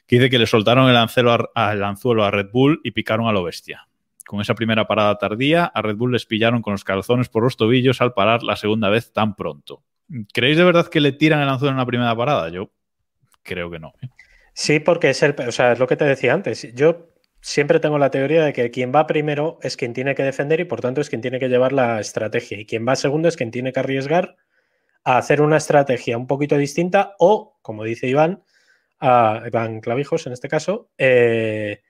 [0.07, 3.27] que dice que le soltaron el anzuelo a, al anzuelo a Red Bull y picaron
[3.27, 3.88] a lo bestia.
[4.29, 7.57] Con esa primera parada tardía, a Red Bull les pillaron con los calzones por los
[7.57, 9.83] tobillos al parar la segunda vez tan pronto.
[10.35, 12.51] ¿Creéis de verdad que le tiran el anzuelo en la primera parada?
[12.51, 12.71] Yo
[13.43, 13.95] creo que no.
[14.03, 14.09] ¿eh?
[14.53, 15.35] Sí, porque es el,
[15.79, 16.75] lo que te decía antes.
[16.75, 17.09] Yo
[17.41, 20.64] siempre tengo la teoría de que quien va primero es quien tiene que defender y
[20.64, 22.61] por tanto es quien tiene que llevar la estrategia.
[22.61, 24.37] Y quien va segundo es quien tiene que arriesgar
[25.05, 28.43] a hacer una estrategia un poquito distinta o, como dice Iván,
[29.01, 31.81] a Iván Clavijos en este caso, eh,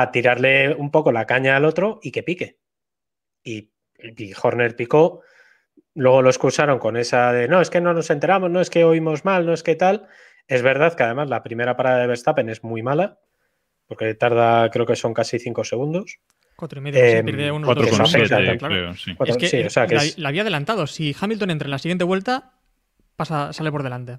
[0.00, 2.58] a tirarle un poco la caña al otro y que pique.
[3.44, 5.22] Y, y Horner picó.
[5.94, 8.84] Luego lo excusaron con esa de no, es que no nos enteramos, no es que
[8.84, 10.06] oímos mal, no es que tal.
[10.46, 13.18] Es verdad que además la primera parada de Verstappen es muy mala,
[13.86, 16.18] porque tarda, creo que son casi cinco segundos.
[16.54, 19.14] Cuatro y medio, Eh, se pierde unos cuatro dos con siete, claro, sí.
[19.14, 20.86] Cuatro- Es que, sí, o sea, que la, es- la había adelantado.
[20.86, 22.52] Si Hamilton entra en la siguiente vuelta,
[23.16, 24.18] pasa, sale por delante.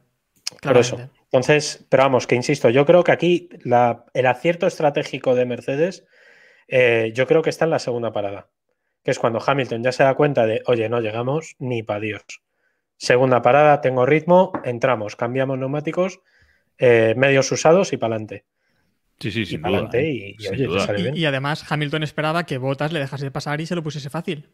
[0.62, 0.99] Por eso.
[1.25, 6.05] Entonces, pero vamos, que insisto, yo creo que aquí la- el acierto estratégico de Mercedes,
[6.67, 8.49] eh, yo creo que está en la segunda parada,
[9.03, 12.23] que es cuando Hamilton ya se da cuenta de, oye, no llegamos ni para Dios.
[12.97, 16.21] Segunda parada, tengo ritmo, entramos, cambiamos neumáticos,
[16.77, 18.45] eh, medios usados y para adelante.
[19.19, 19.89] Sí, sí, Y sin duda.
[19.93, 20.12] ¿eh?
[20.12, 20.86] y, y Sin oye, duda.
[20.86, 21.17] sale Y, bien.
[21.17, 24.45] y además Hamilton esperaba que Bottas le dejase pasar y se lo pusiese fácil.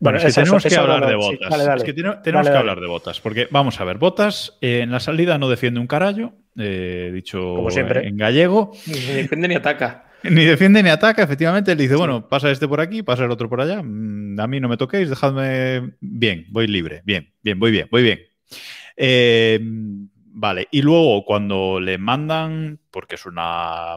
[0.00, 1.50] Bueno, es que eso- tenemos que eso hablar no, de sí, botas.
[1.50, 1.78] dale, dale.
[1.78, 2.58] Es que tenemos Dale, que dale.
[2.58, 3.20] hablar de botas.
[3.20, 7.38] Porque, vamos a ver, botas eh, en la salida no defiende un carallo, eh, dicho
[7.54, 8.08] Como siempre.
[8.08, 8.72] en gallego.
[8.86, 10.06] Ni defiende ni ataca.
[10.24, 11.70] Ni defiende ni ataca, efectivamente.
[11.70, 13.80] Él dice, bueno, pasa este por aquí, pasa el otro por allá.
[13.82, 17.02] Mm, A mí no me toquéis, dejadme bien, voy libre.
[17.04, 18.18] Bien, bien, voy bien, voy bien.
[18.96, 19.60] Eh,
[20.34, 23.96] vale, y luego cuando le mandan, porque es una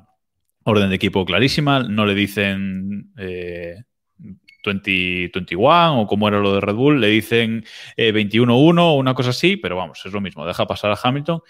[0.64, 3.84] orden de equipo clarísima, no le dicen eh,
[4.66, 7.64] 20, 21 o como era lo de Red Bull, le dicen
[7.96, 11.42] eh, 21-1 o una cosa así, pero vamos, es lo mismo, deja pasar a Hamilton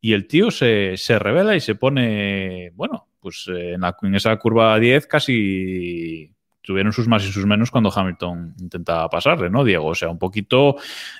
[0.00, 4.78] y el tío se, se revela y se pone, bueno, pues eh, en, esa curva
[4.78, 9.86] 10 casi tuvieron sus más y sus menos cuando Hamilton intentaba pasarle, ¿no, Diego?
[9.86, 10.76] O sea, un poquito,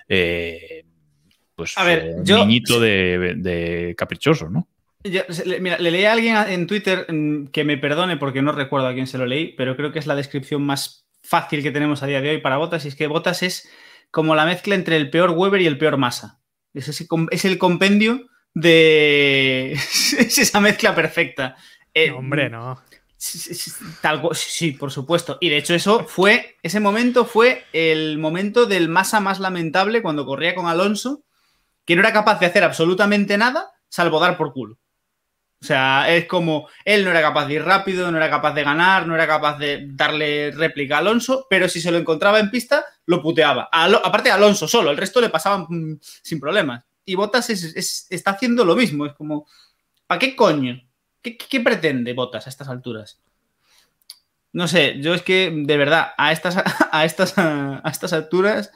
[0.08, 0.84] eh,
[1.58, 4.68] pues, A ver, eh, yo- niñito de, de caprichoso, ¿no?
[5.02, 5.22] Yo-
[5.60, 8.94] mira, le leí a alguien en Twitter mm, que me perdone porque no recuerdo a
[8.94, 12.06] quién se lo leí, pero creo que es la descripción más fácil que tenemos a
[12.06, 13.68] día de hoy para Botas, y es que Botas es
[14.12, 16.38] como la mezcla entre el peor Weber y el peor Massa.
[16.72, 19.72] Es, ese es el compendio de...
[20.18, 21.56] es esa mezcla perfecta.
[21.92, 22.80] Eh, No, hombre, no.
[23.16, 25.38] Sí, sí, sí, Tal, sí, por supuesto.
[25.40, 30.24] Y de hecho, eso fue, ese momento fue el momento del masa más lamentable cuando
[30.24, 31.24] corría con Alonso,
[31.88, 34.76] que no era capaz de hacer absolutamente nada, salvo dar por culo.
[35.62, 38.62] O sea, es como él no era capaz de ir rápido, no era capaz de
[38.62, 42.50] ganar, no era capaz de darle réplica a Alonso, pero si se lo encontraba en
[42.50, 43.70] pista, lo puteaba.
[43.72, 46.84] Aparte, a Alonso solo, el resto le pasaban mm, sin problemas.
[47.06, 47.16] Y
[47.74, 49.46] es- está haciendo lo mismo, es como,
[50.06, 50.78] ¿para qué coño?
[51.22, 53.18] ¿Qué, qué- qué pretende Botas a estas alturas?
[54.52, 56.56] No sé, yo es que de verdad, a estas,
[56.92, 58.70] a estas, a estas alturas,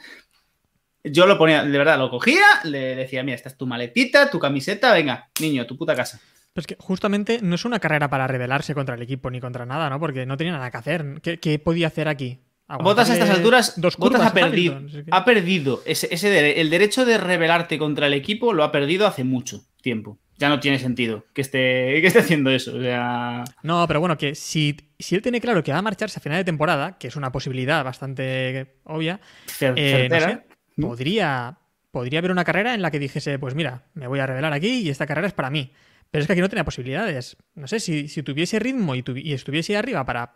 [1.05, 4.39] yo lo ponía, de verdad, lo cogía, le decía, mira, esta es tu maletita, tu
[4.39, 6.21] camiseta, venga, niño, tu puta casa.
[6.53, 9.65] Pero es que justamente no es una carrera para rebelarse contra el equipo ni contra
[9.65, 9.99] nada, ¿no?
[9.99, 11.21] Porque no tenía nada que hacer.
[11.23, 12.41] ¿Qué, qué podía hacer aquí?
[12.79, 17.19] Botas a estas alturas, dos Botas ha perdido, Hamilton, ha perdido ese, el derecho de
[17.19, 20.19] rebelarte contra el equipo, lo ha perdido hace mucho tiempo.
[20.39, 22.75] Ya no tiene sentido que esté, que esté haciendo eso.
[22.77, 26.19] O sea, No, pero bueno, que si, si él tiene claro que va a marcharse
[26.19, 29.21] a final de temporada, que es una posibilidad bastante obvia,
[29.61, 30.52] eh, no.
[30.77, 31.59] Sé, podría,
[31.91, 34.81] podría haber una carrera en la que dijese, pues mira, me voy a revelar aquí
[34.81, 35.73] y esta carrera es para mí.
[36.11, 37.37] Pero es que aquí no tenía posibilidades.
[37.55, 40.35] No sé, si, si tuviese ritmo y, tuvi- y estuviese ahí arriba para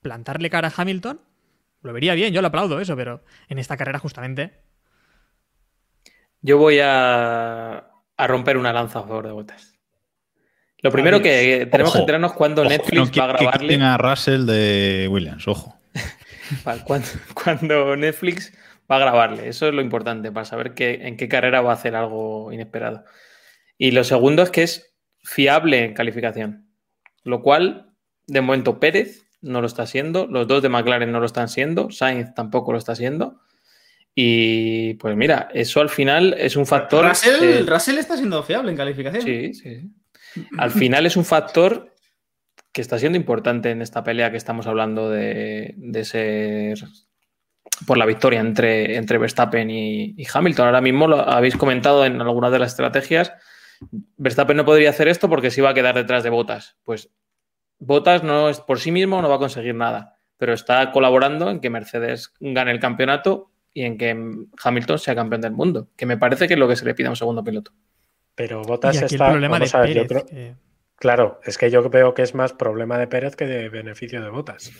[0.00, 1.20] plantarle cara a Hamilton,
[1.82, 4.52] lo vería bien, yo lo aplaudo eso, pero en esta carrera justamente...
[6.42, 7.78] Yo voy a,
[8.16, 9.74] a romper una lanza a favor de Botas.
[10.78, 13.68] Lo primero que tenemos que enterarnos cuando Ojo, Netflix no, que- va a que grabarle.
[13.68, 15.76] quiten a Russell de Williams, ojo.
[17.34, 18.52] Cuando Netflix
[18.90, 19.48] va a grabarle.
[19.48, 23.04] Eso es lo importante para saber que, en qué carrera va a hacer algo inesperado.
[23.78, 26.68] Y lo segundo es que es fiable en calificación.
[27.24, 27.92] Lo cual,
[28.26, 31.90] de momento, Pérez no lo está siendo, los dos de McLaren no lo están siendo,
[31.90, 33.40] Sainz tampoco lo está siendo.
[34.14, 37.06] Y pues mira, eso al final es un factor.
[37.06, 39.22] Russell, eh, Russell está siendo fiable en calificación.
[39.22, 39.90] Sí, sí.
[40.56, 41.94] Al final es un factor
[42.72, 46.78] que está siendo importante en esta pelea que estamos hablando de, de ser
[47.86, 50.66] por la victoria entre, entre Verstappen y, y Hamilton.
[50.66, 53.32] Ahora mismo lo habéis comentado en algunas de las estrategias.
[54.16, 56.76] Verstappen no podría hacer esto porque se iba a quedar detrás de Botas.
[56.84, 57.10] Pues
[57.78, 61.60] Botas no es por sí mismo, no va a conseguir nada, pero está colaborando en
[61.60, 64.16] que Mercedes gane el campeonato y en que
[64.62, 67.08] Hamilton sea campeón del mundo, que me parece que es lo que se le pide
[67.08, 67.72] a un segundo piloto.
[68.34, 69.28] Pero Botas aquí el está.
[69.30, 70.54] problema de vamos a ver, yo Pérez, creo- que-
[70.98, 74.30] Claro, es que yo veo que es más problema de Pérez que de beneficio de
[74.30, 74.72] Botas.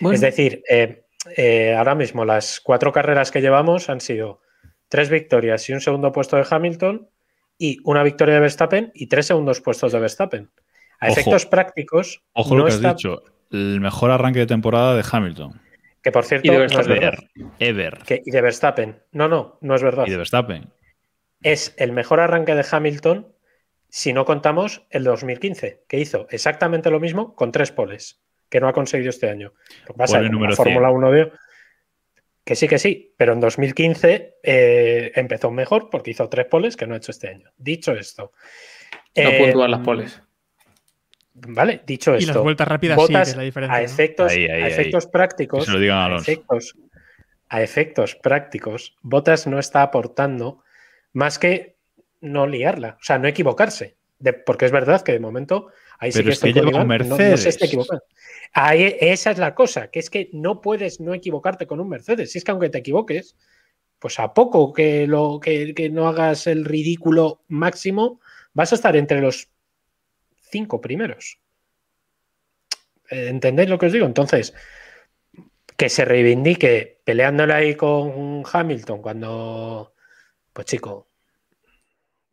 [0.00, 1.04] Bueno, Es decir, eh,
[1.36, 4.40] eh, ahora mismo las cuatro carreras que llevamos han sido
[4.88, 7.08] tres victorias y un segundo puesto de Hamilton
[7.58, 10.50] y una victoria de Verstappen y tres segundos puestos de Verstappen.
[11.00, 11.12] A Ojo.
[11.20, 13.22] efectos prácticos, Ojo no lo que está- has dicho.
[13.50, 15.60] El mejor arranque de temporada de Hamilton.
[16.02, 17.00] que por cierto Y de no es Verstappen.
[17.00, 17.24] verdad.
[17.60, 17.98] Ever.
[18.04, 19.02] Que- y de Verstappen.
[19.12, 20.04] No, no, no es verdad.
[20.06, 20.70] Y de Verstappen.
[21.44, 23.32] Es el mejor arranque de Hamilton
[23.88, 28.20] si no contamos el 2015, que hizo exactamente lo mismo con tres poles,
[28.52, 29.54] que no ha conseguido este año.
[29.88, 31.32] Lo que pasa es que número la Fórmula 1 dio
[32.44, 36.86] que sí, que sí, pero en 2015 eh, empezó mejor porque hizo tres poles que
[36.86, 37.50] no ha hecho este año.
[37.56, 38.32] Dicho esto.
[39.16, 40.20] no eh, puntúan las poles.
[41.34, 42.34] Vale, dicho Y esto.
[42.34, 43.74] las vueltas rápidas sí, que es la diferencia.
[43.76, 43.84] a ¿no?
[43.86, 44.72] efectos, Ahí, ahí, a ahí.
[44.72, 45.66] efectos prácticos.
[45.68, 46.30] Lo digan a a Alonso.
[46.30, 46.76] efectos,
[47.48, 50.62] a efectos prácticos, Botas no está aportando
[51.14, 51.76] más que
[52.20, 53.96] no liarla, o sea, no equivocarse.
[54.18, 55.68] De- porque es verdad que de momento
[56.02, 57.42] ahí sí Pero que es que estoy lleva un no- no, Mercedes.
[57.42, 58.04] se está equivocando.
[58.52, 62.32] Ahí- esa es la cosa, que es que no puedes no equivocarte con un Mercedes.
[62.32, 63.36] Si es que aunque te equivoques,
[63.98, 68.20] pues a poco que, lo, que, que no hagas el ridículo máximo,
[68.52, 69.48] vas a estar entre los
[70.50, 71.38] cinco primeros.
[73.08, 74.06] ¿Entendéis lo que os digo?
[74.06, 74.54] Entonces,
[75.76, 79.94] que se reivindique peleándole ahí con Hamilton cuando,
[80.52, 81.08] pues chico,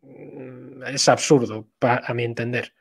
[0.01, 2.73] mm, es absurdo a mi entender.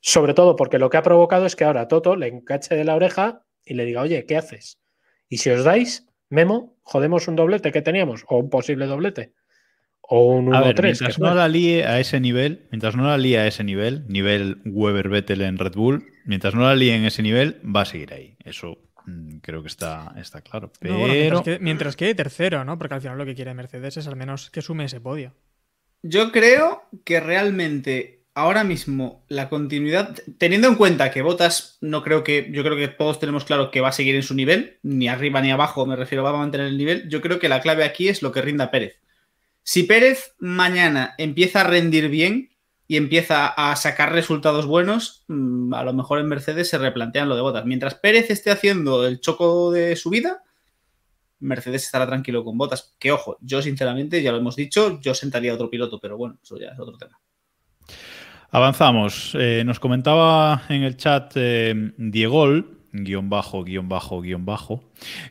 [0.00, 2.94] Sobre todo porque lo que ha provocado es que ahora Toto le encache de la
[2.94, 4.80] oreja y le diga, oye, ¿qué haces?
[5.28, 9.34] Y si os dais, Memo, jodemos un doblete que teníamos, o un posible doblete,
[10.00, 10.82] o un A ver, 1-3.
[10.82, 14.62] mientras no la líe a ese nivel, mientras no la líe a ese nivel, nivel
[14.64, 18.12] Weber Vettel en Red Bull, mientras no la líe en ese nivel, va a seguir
[18.12, 18.36] ahí.
[18.44, 20.68] Eso mm, creo que está, está claro.
[20.68, 22.78] No, Pero bueno, mientras, que, mientras quede tercero, ¿no?
[22.78, 25.34] Porque al final lo que quiere Mercedes es al menos que sume ese podio.
[26.02, 32.24] Yo creo que realmente ahora mismo la continuidad, teniendo en cuenta que Botas no creo
[32.24, 35.08] que, yo creo que todos tenemos claro que va a seguir en su nivel, ni
[35.08, 37.08] arriba ni abajo, me refiero, va a mantener el nivel.
[37.08, 39.00] Yo creo que la clave aquí es lo que rinda Pérez.
[39.62, 42.50] Si Pérez mañana empieza a rendir bien
[42.86, 47.36] y empieza a sacar resultados buenos, mm, a lo mejor en Mercedes se replantean lo
[47.36, 47.64] de Botas.
[47.66, 50.42] Mientras Pérez esté haciendo el choco de su vida,
[51.40, 52.94] Mercedes estará tranquilo con Botas.
[52.98, 56.38] Que ojo, yo sinceramente, ya lo hemos dicho, yo sentaría a otro piloto, pero bueno,
[56.42, 57.20] eso ya es otro tema.
[58.52, 59.36] Avanzamos.
[59.38, 64.82] Eh, nos comentaba en el chat eh, Diegol, guion bajo, guion bajo, guion bajo,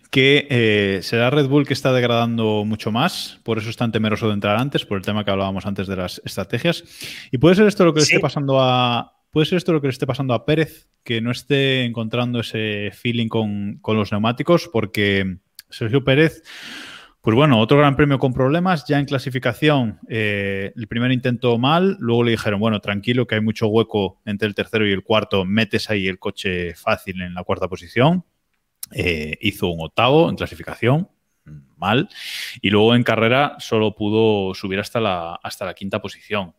[0.09, 4.27] que eh, será Red Bull que está degradando mucho más, por eso es tan temeroso
[4.27, 6.83] de entrar antes, por el tema que hablábamos antes de las estrategias.
[7.31, 8.13] Y puede ser esto lo que le Sí.
[8.13, 9.13] esté pasando a.
[9.31, 12.91] Puede ser esto lo que le esté pasando a Pérez, que no esté encontrando ese
[12.93, 15.37] feeling con, con los neumáticos, porque
[15.69, 16.41] Sergio Pérez
[17.29, 18.85] pues bueno, otro gran premio con problemas.
[18.87, 21.95] Ya en clasificación, eh, el primer intento mal.
[21.99, 25.45] Luego le dijeron, bueno, tranquilo, que hay mucho hueco entre el tercero y el cuarto.
[25.45, 28.25] Metes ahí el coche fácil en la cuarta posición.
[28.95, 31.07] Eh, hizo un octavo en clasificación,
[31.77, 32.09] mal.
[32.63, 36.55] Y luego en carrera solo pudo subir hasta la, hasta la quinta posición.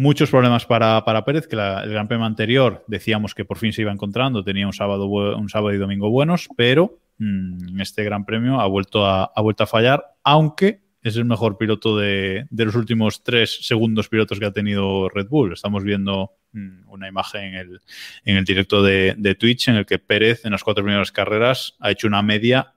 [0.00, 3.72] Muchos problemas para, para Pérez, que la- el Gran Premio anterior decíamos que por fin
[3.72, 8.24] se iba encontrando, tenía un sábado, un sábado y domingo buenos, pero mm, este Gran
[8.24, 12.64] Premio ha vuelto a, ha vuelto a fallar, aunque es el mejor piloto de, de
[12.64, 15.52] los últimos tres segundos pilotos que ha tenido Red Bull.
[15.52, 17.80] Estamos viendo mm, una imagen en el,
[18.24, 21.74] en el directo de, de Twitch en el que Pérez en las cuatro primeras carreras
[21.80, 22.72] ha hecho una media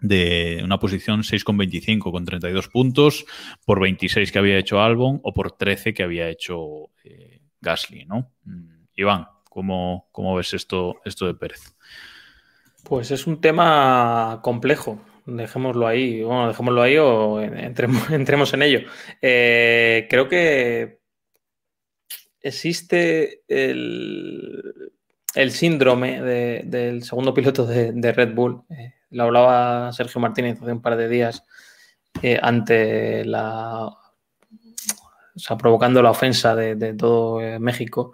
[0.00, 3.24] de una posición 6,25 con 32 puntos
[3.64, 8.32] por 26 que había hecho Albon o por 13 que había hecho eh, Gasly, ¿no?
[8.44, 11.74] Mm, Iván, ¿cómo, cómo ves esto, esto de Pérez?
[12.84, 15.00] Pues es un tema complejo.
[15.24, 16.22] Dejémoslo ahí.
[16.22, 18.80] Bueno, dejémoslo ahí o entremos, entremos en ello.
[19.20, 21.00] Eh, creo que
[22.40, 24.62] existe el,
[25.34, 28.62] el síndrome de- del segundo piloto de, de Red Bull.
[28.70, 31.42] Eh, lo hablaba Sergio Martínez hace un par de días
[32.22, 33.90] eh, ante la
[35.58, 38.12] provocando la ofensa de, todo eh, México.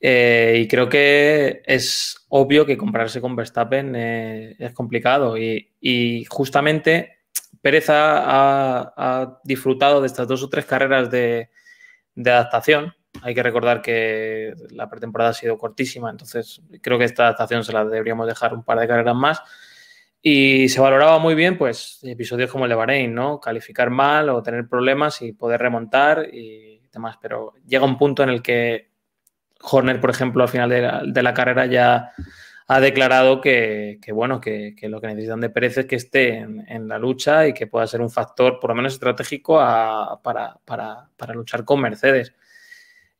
[0.00, 5.36] Eh, y creo que es obvio que compararse con Verstappen es complicado.
[5.38, 7.18] Y, justamente
[7.62, 11.50] Pérez ha, disfrutado de estas dos o tres carreras de
[12.24, 12.92] adaptación.
[13.22, 17.72] Hay que recordar que la pretemporada ha sido cortísima, entonces creo que esta adaptación se
[17.72, 19.42] la deberíamos dejar un par de carreras más.
[20.26, 23.38] Y se valoraba muy bien, pues, episodios como el de Bahrein, ¿no?
[23.38, 27.18] Calificar mal o tener problemas y poder remontar y demás.
[27.20, 28.88] Pero llega un punto en el que
[29.60, 32.12] Horner, por ejemplo, al final de la, carrera ya
[32.68, 36.98] ha declarado que, bueno, que, lo que necesitan de Pérez es que esté en, la
[36.98, 41.66] lucha y que pueda ser un factor, por lo menos estratégico, a- para, para- luchar
[41.66, 42.34] con Mercedes.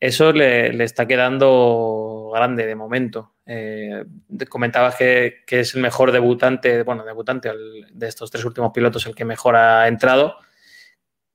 [0.00, 3.33] Eso le está quedando grande de momento.
[3.46, 4.04] Eh,
[4.48, 9.04] comentabas que, que es el mejor debutante, bueno, debutante el- de estos tres últimos pilotos,
[9.06, 10.36] el que mejor ha entrado.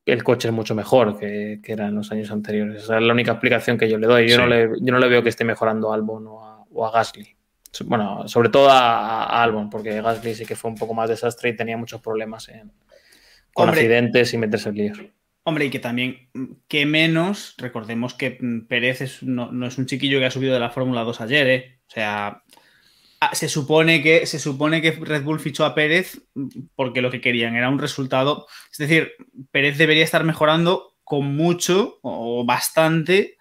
[0.06, 2.84] El coche es mucho mejor que, que era en los años anteriores.
[2.84, 4.28] Esa es la única explicación que yo le doy.
[4.28, 4.42] Yo, Sí.
[4.42, 6.92] no, le, yo no le veo que esté mejorando a Albon o a, o a
[6.92, 7.36] Gasly.
[7.86, 11.50] Bueno, sobre todo a, a Albon, porque Gasly sí que fue un poco más desastre
[11.50, 12.72] y tenía muchos problemas en,
[13.54, 13.82] con Hombre.
[13.82, 15.00] accidentes y meterse en líos.
[15.44, 19.78] Hombre, y que también, mm, que menos, recordemos que mm, Pérez es- no, no es
[19.78, 21.80] un chiquillo que ha subido de la Fórmula 2 ayer, ¿eh?
[21.88, 22.44] O sea,
[23.34, 27.22] se supone, que, se supone que Red Bull fichó a Pérez mm, porque lo que
[27.22, 28.48] querían era un resultado.
[28.72, 29.12] Es decir,
[29.52, 33.38] Pérez debería estar mejorando con mucho o bastante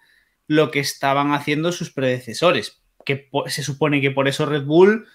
[0.47, 2.81] lo que estaban haciendo sus predecesores.
[3.05, 5.05] Que se supone que por eso Red Bull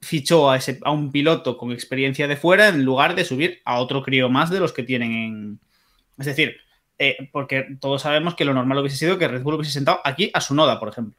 [0.00, 3.78] fichó a, ese, a un piloto con experiencia de fuera en lugar de subir a
[3.78, 5.60] otro crío más de los que tienen en,
[6.20, 6.56] es decir,
[6.98, 10.30] eh, porque todos sabemos que lo normal hubiese sido que Red Bull hubiese sentado aquí
[10.34, 11.18] a Sunoda, por ejemplo.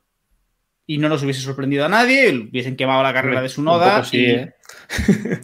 [0.88, 3.88] Y no nos hubiese sorprendido a nadie, hubiesen quemado la carrera de Sunoda.
[3.88, 4.54] Un poco sí, y- ¿eh?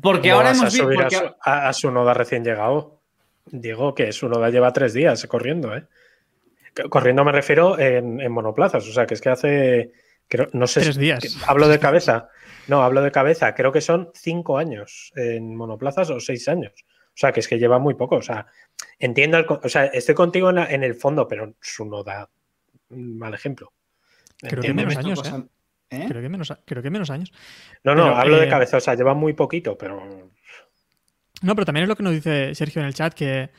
[0.00, 1.16] Porque ¿Cómo ahora vas hemos a subir visto.
[1.16, 3.00] a, su, a- a su noda recién llegado.
[3.46, 5.84] Digo que su noda lleva tres días corriendo, ¿eh?
[6.88, 9.92] Corriendo me refiero en, en monoplazas, o sea, que es que hace,
[10.28, 11.20] creo, no sé, Tres días.
[11.22, 12.28] que- hablo de cabeza,
[12.68, 16.72] no, hablo de cabeza, creo que son cinco años en monoplazas o seis años,
[17.14, 18.46] o sea, que es que lleva muy poco, o sea,
[18.98, 22.28] entiendo, el o sea, estoy contigo en, la- en el fondo, pero su noda,
[22.88, 23.72] mal ejemplo.
[24.40, 25.44] Creo que menos años, ¿eh?
[25.90, 26.06] ¿eh?
[26.08, 27.32] Creo que menos, creo que menos años.
[27.84, 30.30] No, no, Pero, hablo de eh, cabeza, o sea, lleva muy poquito, pero
[31.42, 33.50] No, pero también es lo que nos dice Sergio en el chat, que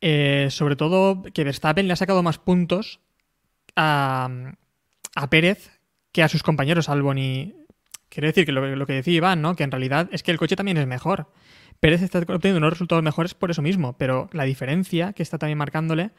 [0.00, 3.00] eh, sobre todo que Verstappen le ha sacado más puntos
[3.76, 4.28] a,
[5.14, 5.70] a Pérez
[6.12, 7.56] que a sus compañeros Albon y...
[8.08, 9.56] Quiero decir que lo, lo que decía Iván, ¿no?
[9.56, 11.32] Que en realidad es que el coche también es mejor.
[11.82, 15.58] Pérez está obteniendo unos resultados mejores por eso mismo, pero la diferencia que está también
[15.58, 16.12] marcándole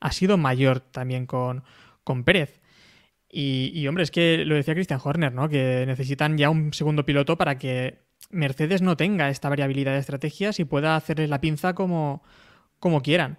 [0.00, 1.62] ha sido mayor también con,
[2.04, 2.62] con Pérez.
[3.28, 5.50] Y, y, hombre, es que lo decía Christian Horner, ¿no?
[5.50, 7.98] Que necesitan ya un segundo piloto para que
[8.30, 12.22] Mercedes no tenga esta variabilidad de estrategias y pueda hacerles la pinza como,
[12.78, 13.36] como quieran.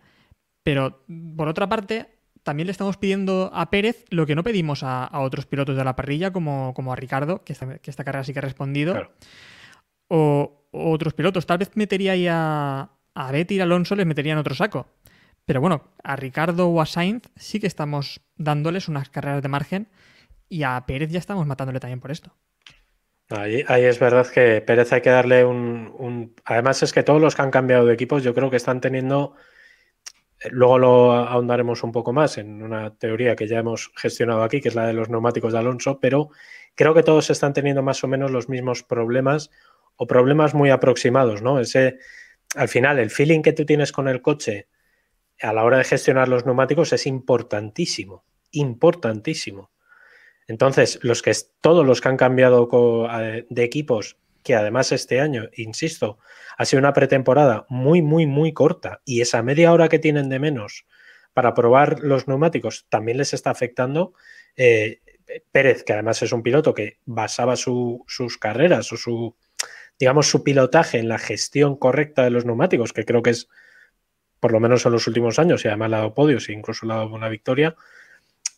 [0.62, 1.04] Pero,
[1.36, 2.10] por otra parte,
[2.44, 5.84] también le estamos pidiendo a Pérez lo que no pedimos a, a otros pilotos de
[5.84, 8.94] la parrilla, como, como a Ricardo, que esta, que esta carrera sí que ha respondido.
[8.94, 9.12] Claro.
[10.10, 11.46] O, o otros pilotos.
[11.46, 14.88] Tal vez metería ahí a, a Betty y a Alonso, les metería en otro saco.
[15.46, 19.88] Pero bueno, a Ricardo o a Sainz sí que estamos dándoles unas carreras de margen
[20.48, 22.34] y a Pérez ya estamos matándole también por esto.
[23.30, 27.34] Ahí, es verdad que Pérez hay que darle un, un- Además es que todos los
[27.36, 29.36] que han cambiado de equipos yo creo que están teniendo...
[30.42, 34.60] eh, Luego lo ahondaremos un poco más en una teoría que ya hemos gestionado aquí,
[34.62, 36.30] que es la de los neumáticos de Alonso, pero
[36.76, 39.50] creo que todos están teniendo más o menos los mismos problemas
[39.96, 41.60] o problemas muy aproximados, ¿no?
[41.60, 41.98] Ese,
[42.56, 44.68] al final, el feeling que tú tienes con el coche
[45.42, 49.72] a la hora de gestionar los neumáticos es importantísimo, importantísimo.
[50.48, 52.68] Entonces, los que todos los que han cambiado
[53.50, 56.18] de equipos, que además este año, insisto,
[56.58, 60.40] ha sido una pretemporada muy, muy, muy corta y esa media hora que tienen de
[60.40, 60.86] menos
[61.34, 64.14] para probar los neumáticos también les está afectando.
[64.56, 65.00] Eh,
[65.52, 69.36] Pérez, que además es un piloto que basaba su- sus carreras o su,
[70.00, 73.50] digamos, su pilotaje en la gestión correcta de los neumáticos, que creo que es,
[74.40, 76.86] por lo menos en los últimos años, y además le ha dado podios e incluso
[76.86, 77.76] ha dado una victoria.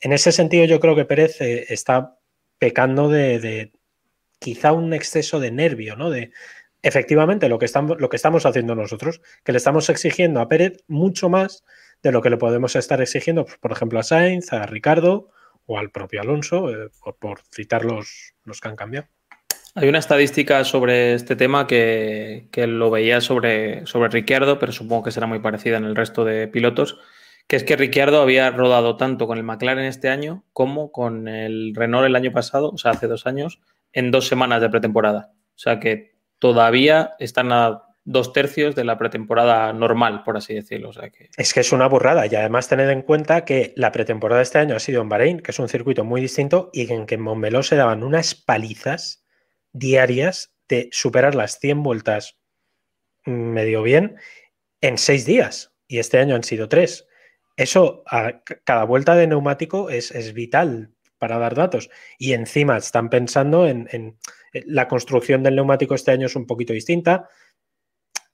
[0.02, 2.18] En ese sentido, yo creo que Pérez eh, está
[2.58, 3.72] pecando de, de
[4.40, 6.10] quizá un exceso de nervio, ¿no?
[6.10, 6.32] De
[6.82, 10.84] efectivamente lo que, estamos, lo que estamos haciendo nosotros, que le estamos exigiendo a Pérez
[10.88, 11.64] mucho más
[12.04, 15.30] de lo que le podemos estar exigiendo, pues, por ejemplo, a Sainz, a Ricardo
[15.66, 19.08] o al propio Alonso, eh, por, por citar los, los que han cambiado.
[19.76, 25.04] Hay una estadística sobre este tema que, que lo veía sobre, sobre Ricciardo, pero supongo
[25.04, 27.00] que será muy parecida en el resto de pilotos,
[27.48, 31.74] que es que Ricciardo había rodado tanto con el McLaren este año como con el
[31.74, 33.62] Renault el año pasado, o sea, hace dos años,
[33.94, 35.32] en dos semanas de pretemporada.
[35.56, 40.90] O sea que todavía están a dos tercios de la pretemporada normal, por así decirlo.
[40.90, 41.30] O sea que...
[41.36, 44.60] Es que es una burrada y además tened en cuenta que la pretemporada de este
[44.60, 47.22] año ha sido en Bahrein, que es un circuito muy distinto y en que en
[47.22, 49.23] Montmeló se daban unas palizas
[49.74, 52.38] diarias de superar las 100 vueltas
[53.26, 54.16] medio bien
[54.82, 57.08] en seis días y este año han sido tres.
[57.56, 61.90] Eso, a cada vuelta de neumático es, es vital para dar datos.
[62.18, 64.18] Y encima están pensando en, en,
[64.54, 67.30] la construcción del neumático este año es un poquito distinta.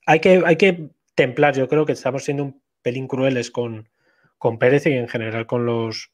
[0.05, 3.89] Hay que, hay que templar, yo creo que estamos siendo un pelín crueles con,
[4.37, 6.11] con Pérez y en general con los,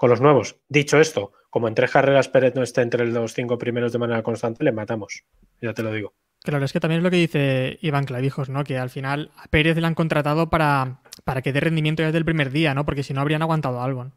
[0.00, 0.56] con los nuevos.
[0.70, 4.22] Dicho esto, como en tres carreras Pérez no esté entre los cinco primeros de manera
[4.22, 5.24] constante, le matamos.
[5.60, 6.14] Ya te lo digo.
[6.42, 8.64] Claro, es que también es lo que dice Iván Clavijos, ¿no?
[8.64, 12.24] Que al final a Pérez le han contratado para, para que dé rendimiento desde el
[12.24, 12.86] primer día, ¿no?
[12.86, 14.14] Porque si no habrían aguantado a Albon.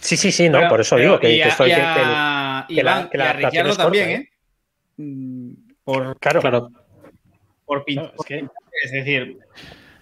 [0.00, 1.80] Sí, sí, sí, no, Pero- por eso digo que, y que a- estoy y que-
[1.80, 4.08] a que el- que Iván, la- que y a la adaptación Ricciardo es corta, también,
[4.10, 4.14] ¿eh?
[4.98, 5.02] ¿eh?
[5.02, 5.52] Mm,
[5.84, 6.70] Por, Claro, Claro.
[7.64, 8.44] por pin- No, es que-
[8.84, 9.38] Es decir.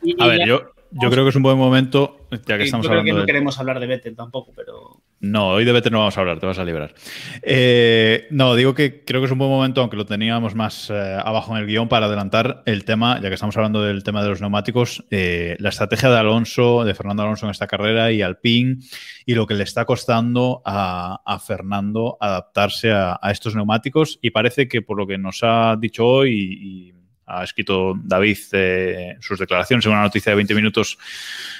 [0.02, 2.64] y- A y ver, ya- yo, yo creo que es un buen momento, ya que
[2.64, 5.02] estamos yo creo hablando que no queremos hablar de Vettel tampoco, pero.
[5.20, 6.94] No, hoy de Vettel no vamos a hablar, te vas a librar.
[7.42, 11.18] Eh, no, digo que creo que es un buen momento, aunque lo teníamos más eh,
[11.22, 14.28] abajo en el guion, para adelantar el tema, ya que estamos hablando del tema de
[14.28, 18.78] los neumáticos, eh, la estrategia de Alonso, de Fernando Alonso en esta carrera y Alpine,
[19.26, 24.18] y lo que le está costando a, a Fernando adaptarse a, a estos neumáticos.
[24.22, 26.97] Y parece que por lo que nos ha dicho hoy y
[27.28, 30.98] ha escrito David eh, sus declaraciones en una noticia de 20 minutos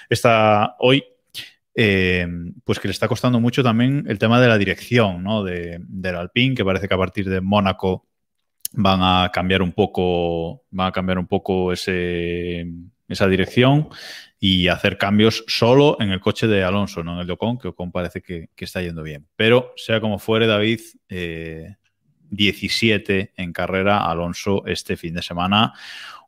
[0.08, 1.04] esta hoy,
[1.74, 2.26] eh,
[2.64, 5.44] pues que le está costando mucho también el tema de la dirección ¿no?
[5.44, 8.06] de, del Alpine, que parece que a partir de Mónaco
[8.72, 12.66] van a cambiar un poco, van a cambiar un poco ese,
[13.08, 13.88] esa dirección
[14.40, 17.68] y hacer cambios solo en el coche de Alonso, no en el de Ocon, que
[17.68, 19.26] Ocon parece que, que está yendo bien.
[19.36, 21.76] Pero sea como fuere, David, eh,
[22.30, 25.72] 17 en carrera Alonso este fin de semana,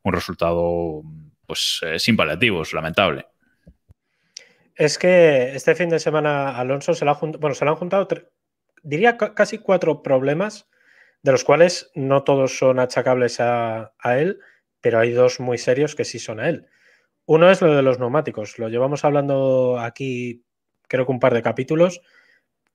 [0.03, 1.03] un resultado
[1.45, 3.25] pues eh, sin paliativos, lamentable.
[4.75, 8.07] Es que este fin de semana Alonso se, junt- bueno, se le han juntado,
[8.83, 10.69] diría ca- casi cuatro problemas,
[11.23, 14.39] de los cuales no todos son achacables a, a él,
[14.79, 16.65] pero hay dos muy serios que sí son a él.
[17.25, 18.57] Uno es lo de los neumáticos.
[18.57, 20.43] Lo llevamos hablando aquí,
[20.87, 22.01] creo que un par de capítulos.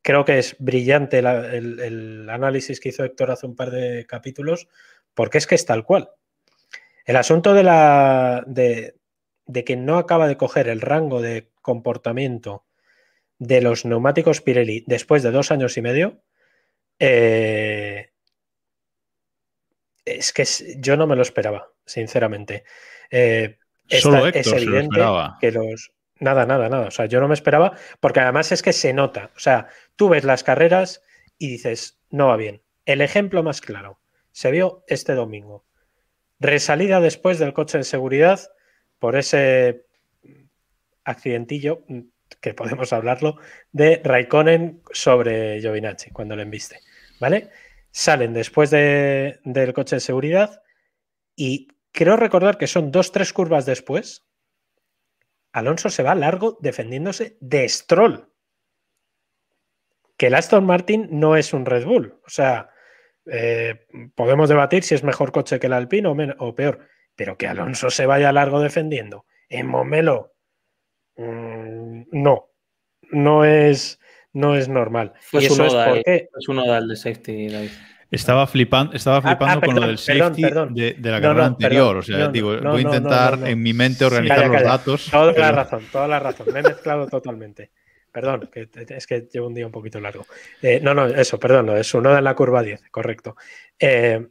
[0.07, 4.07] Creo que es brillante la- el, el análisis que hizo Héctor hace un par de
[4.07, 4.68] capítulos,
[5.14, 6.11] porque es que es tal cual.
[7.04, 8.94] El asunto de, la, de,
[9.46, 12.64] de que no acaba de coger el rango de comportamiento
[13.40, 16.22] de los neumáticos Pirelli después de dos años y medio,
[17.00, 18.11] eh,
[20.04, 22.62] es que es- yo no me lo esperaba, sinceramente.
[23.11, 25.36] Eh, Solo esta- Héctor se lo esperaba.
[25.40, 25.92] que los...
[26.18, 26.86] Nada, nada, nada.
[26.86, 29.30] O sea, yo no me esperaba, porque además es que se nota.
[29.36, 31.03] O sea, tú ves las carreras
[31.38, 32.62] y dices, no va bien.
[32.84, 33.99] El ejemplo más claro
[34.32, 35.64] se vio este domingo.
[36.38, 38.40] Resalida después del coche de seguridad
[38.99, 39.86] por ese
[41.05, 42.01] accidentillo, mm,
[42.40, 43.36] que podemos hablarlo,
[43.72, 46.80] de Raikkonen sobre Giovinazzi cuando le embiste.
[47.20, 47.51] ¿Vale?
[47.90, 50.62] Salen después de- del coche de seguridad
[51.34, 54.26] y creo recordar que son dos, tres curvas después.
[55.53, 58.28] Alonso se va largo defendiéndose de Stroll.
[60.16, 62.18] Que el Aston Martin no es un Red Bull.
[62.26, 62.70] O sea,
[63.30, 66.08] eh, podemos debatir si es mejor coche que el Alpine
[66.38, 66.80] o, peor.
[67.14, 70.34] Pero que Alonso se vaya largo defendiendo en Momelo,
[71.16, 72.50] mm, no.
[73.10, 74.00] No es,
[74.32, 75.12] no es normal.
[75.32, 76.28] Y eso es porque.
[76.36, 77.70] es uno del de safety, David.
[78.10, 80.74] Estaba flipando, estaba Ah, flipando ah, con lo del safety perdón.
[80.74, 81.86] De, de la No, carrera no, anterior.
[81.86, 81.98] perdón.
[81.98, 83.46] o sea, No, digo, no, voy a no, no, intentar no, no.
[83.46, 85.08] en mi mente organizar Calla, los datos.
[85.10, 86.46] Toda la razón, toda la razón.
[86.52, 87.70] Me he mezclado totalmente.
[88.16, 90.24] Perdón, es que llevo un día un poquito largo.
[90.62, 93.36] Eh, no, no, eso, perdón, uno en la curva 10, correcto.
[93.78, 94.26] Eh,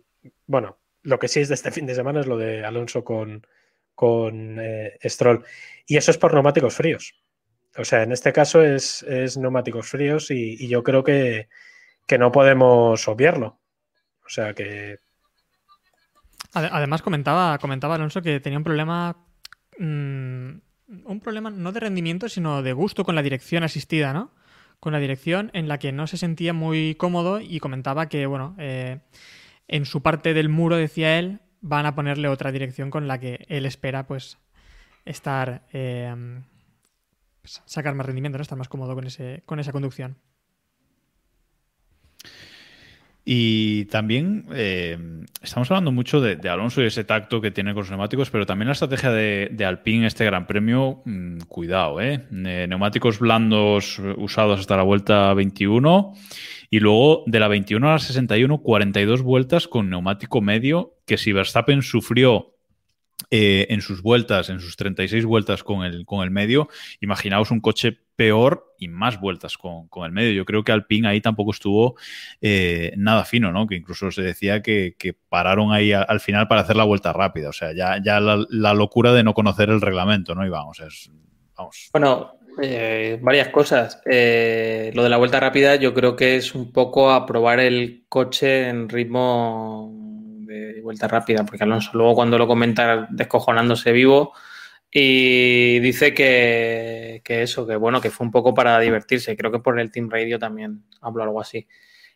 [0.48, 3.46] bueno, lo que sí es de este fin de semana es lo de Alonso con,
[3.94, 5.46] con eh, Stroll.
[5.86, 7.14] Y eso es por neumáticos fríos.
[7.78, 11.48] O sea, en este caso es, es neumáticos fríos y, yo creo que,
[12.08, 13.60] que no podemos obviarlo.
[14.26, 14.98] O sea que
[16.54, 19.16] Ade- Además, comentaba, comentaba Alonso que tenía un problema.
[19.78, 24.32] mm, un problema no de rendimiento, sino de gusto con la dirección asistida, ¿no?
[24.80, 28.56] Con la dirección en la que no se sentía muy cómodo y comentaba que, bueno,
[28.60, 29.00] eh,
[29.68, 33.46] en su parte del muro, decía él, van a ponerle otra dirección con la que
[33.50, 34.38] él espera, pues,
[35.06, 35.66] estar.
[35.74, 36.42] eh,
[37.46, 38.42] pues, sacar más rendimiento, ¿no?
[38.42, 40.18] Estar más cómodo con, ese, con esa conducción.
[43.28, 45.00] Y también eh,
[45.42, 48.68] estamos hablando mucho de, Alonso y ese tacto que tiene con los neumáticos, pero también
[48.68, 52.28] la estrategia de, de Alpine, este Gran Premio, mm, cuidado, ¿eh?
[52.32, 56.14] Eh, Neumáticos blandos usados hasta la vuelta 21
[56.70, 61.34] y luego de la 21 a la 61, 42 vueltas con neumático medio, que si
[61.34, 62.55] Verstappen sufrió
[63.32, 66.70] eh, en sus vueltas, en sus 36 vueltas con el, con el medio,
[67.02, 70.32] imaginaos un coche peor y más vueltas con, el medio.
[70.32, 71.96] Yo creo que Alpine ahí tampoco estuvo
[72.40, 73.68] eh, nada fino, ¿no?
[73.68, 74.96] Que incluso se decía que,
[75.28, 77.50] pararon ahí al final para hacer la vuelta rápida.
[77.50, 80.46] O sea, ya, ya la, locura de no conocer el reglamento, ¿no?
[80.46, 81.10] Y vamos, es,
[81.58, 81.90] vamos.
[81.92, 84.02] Bueno, eh, varias cosas.
[84.06, 88.70] lo de la vuelta rápida yo creo que es un poco a probar el coche
[88.70, 90.05] en ritmo
[90.82, 94.34] vuelta rápida, porque Alonso luego cuando lo comenta descojonándose vivo
[94.98, 99.36] y dice que, eso, que bueno, que fue un poco para divertirse.
[99.36, 101.68] Creo que por el Team Radio también habló algo así.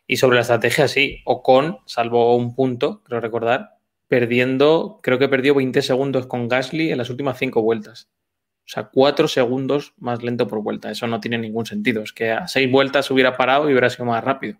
[0.07, 5.55] Y sobre la estrategia, sí, Ocon salvo un punto, creo recordar, perdiendo, creo que perdió
[5.55, 8.09] 20 segundos con Gasly en las últimas cinco vueltas.
[8.59, 10.89] O sea, cuatro segundos más lento por vuelta.
[10.89, 12.01] Eso no tiene ningún sentido.
[12.01, 14.57] Es que a seis vueltas hubiera parado y hubiera sido más rápido.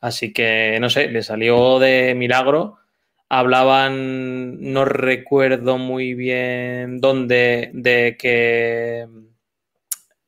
[0.00, 2.78] Así que, no sé, le salió de milagro.
[3.28, 9.06] Hablaban, no recuerdo muy bien dónde, de que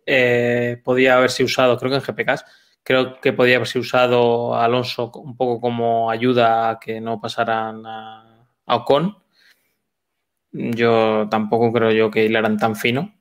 [0.07, 2.45] eh, podía haberse usado, creo que en GPKs,
[2.83, 7.87] creo que podía haberse usado a Alonso un poco como ayuda a que no pasaran
[7.87, 9.16] a, Ocon.
[10.53, 13.14] Yo tampoco creo yo que hilaran tan fino.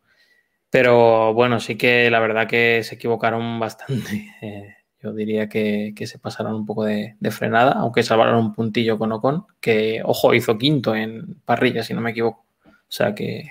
[0.72, 4.76] Pero bueno, sí que la verdad que se equivocaron bastante.
[5.02, 9.46] Yo diría que, se pasaron un poco de, frenada, aunque salvaron un puntillo con Ocon,
[9.62, 12.46] que, ojo, hizo quinto en parrilla, si no me equivoco.
[12.66, 13.50] O sea que.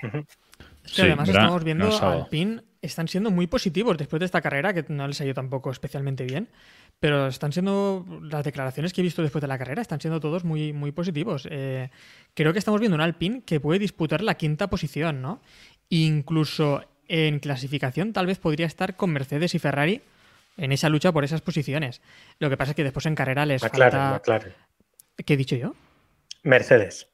[0.97, 5.07] además estamos viendo al PIN, están siendo muy positivos después de esta carrera, que no
[5.07, 6.49] les ha ido tampoco especialmente bien,
[6.99, 8.05] pero están siendo.
[8.21, 11.47] Las declaraciones que he visto después de la carrera están siendo todos muy, muy positivos.
[11.49, 11.89] Eh,
[12.35, 15.41] creo que estamos viendo un Alpine que puede disputar la quinta posición, ¿no?
[15.89, 20.03] Incluso en clasificación, tal vez podría estar con Mercedes y Ferrari
[20.57, 22.01] en esa lucha por esas posiciones.
[22.39, 24.53] Lo que pasa es que después en carrera les McLaren, McLaren.
[25.25, 25.75] ¿Qué he dicho yo?
[26.43, 27.07] Mercedes.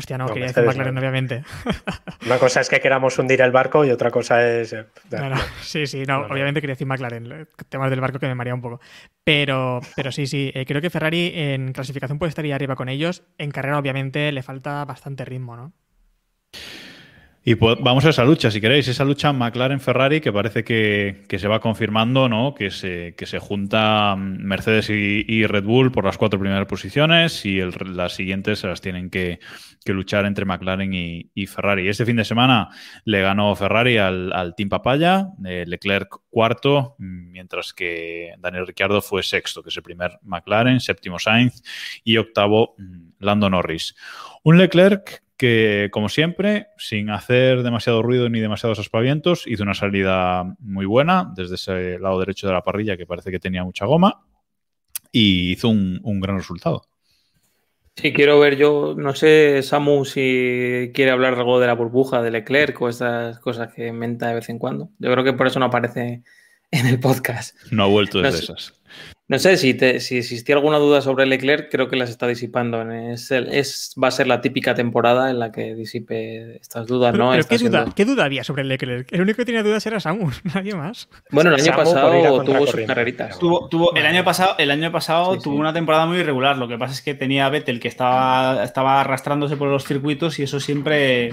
[0.00, 1.44] Hostia, no, quería decir McLaren, obviamente.
[2.26, 4.72] Una cosa es que queramos hundir el barco y otra cosa es.
[4.72, 4.86] Eh,
[5.62, 7.48] sí, sí, no, obviamente quería decir McLaren.
[7.68, 8.80] Temas del barco que me maría un poco.
[9.24, 10.50] Pero, pero sí, sí.
[10.54, 13.24] Eh, creo que Ferrari en clasificación puede estar ahí arriba con ellos.
[13.36, 15.74] En carrera, obviamente, le falta bastante ritmo, ¿no?
[17.42, 21.48] Y pues, vamos a esa lucha, si queréis, esa lucha McLaren-Ferrari que parece que, se
[21.48, 22.54] va confirmando, ¿no?
[22.54, 27.60] Que se, que se junta Mercedes y, Red Bull por las cuatro primeras posiciones y
[27.60, 29.40] las siguientes se las tienen que,
[29.86, 31.88] luchar entre McLaren y, Ferrari.
[31.88, 32.68] Este fin de semana
[33.06, 39.62] le ganó Ferrari al, Team Papaya, eh, Leclerc cuarto, mientras que Daniel Ricciardo fue sexto,
[39.62, 41.62] que es el primer McLaren, séptimo Sainz
[42.04, 43.96] y octavo mm, Lando Norris.
[44.42, 50.54] Un Leclerc que, como siempre, sin hacer demasiado ruido ni demasiados aspavientos, hizo una salida
[50.58, 54.22] muy buena desde ese lado derecho de la parrilla que parece que tenía mucha goma
[55.10, 56.82] y hizo un, gran resultado.
[57.96, 62.32] Sí, quiero ver yo, no sé, Samu, si quiere hablar algo de la burbuja de
[62.32, 64.90] Leclerc o esas cosas que inventa de vez en cuando.
[64.98, 66.22] Yo creo que por eso no aparece
[66.70, 67.56] en el podcast.
[67.70, 68.74] No ha vuelto desde esas.
[69.30, 72.82] No sé si, si existía alguna duda sobre Leclerc, creo que las está disipando.
[72.90, 77.30] Es, es, va a ser la típica temporada en la que disipe estas dudas, ¿no?
[77.94, 79.12] ¿qué, duda, había sobre Leclerc?
[79.12, 81.08] El único que tenía dudas era Samus, nadie más.
[81.30, 83.38] Bueno, el año pasado tuvo sus carreritas.
[83.38, 86.58] Tuvo, el año pasado, el año pasado tuvo una temporada muy irregular.
[86.58, 90.40] Lo que pasa es que tenía a Vettel que estaba, estaba arrastrándose por los circuitos
[90.40, 91.28] y eso siempre,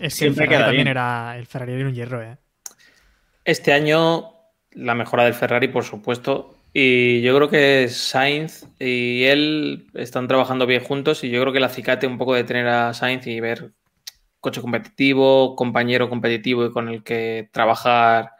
[0.00, 2.36] es siempre que también era el Ferrari de un hierro, ¿eh?
[3.44, 4.36] Este año
[4.70, 10.66] la mejora del Ferrari, por supuesto, y yo creo que Sainz y él están trabajando
[10.66, 13.40] bien juntos y yo creo que el acicate un poco de tener a Sainz y
[13.40, 13.72] ver
[14.40, 18.32] coche competitivo, compañero competitivo y con el que trabajar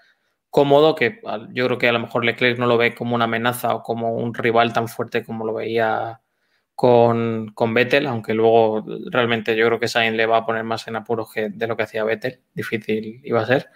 [0.50, 1.20] cómodo, que
[1.52, 4.14] yo creo que a lo mejor Leclerc no lo ve como una amenaza o como
[4.14, 6.20] un rival tan fuerte como lo veía
[6.74, 10.88] con, con Vettel, aunque luego realmente yo creo que Sainz le va a poner más
[10.88, 13.70] en apuros que de lo que hacía Vettel, difícil iba a ser.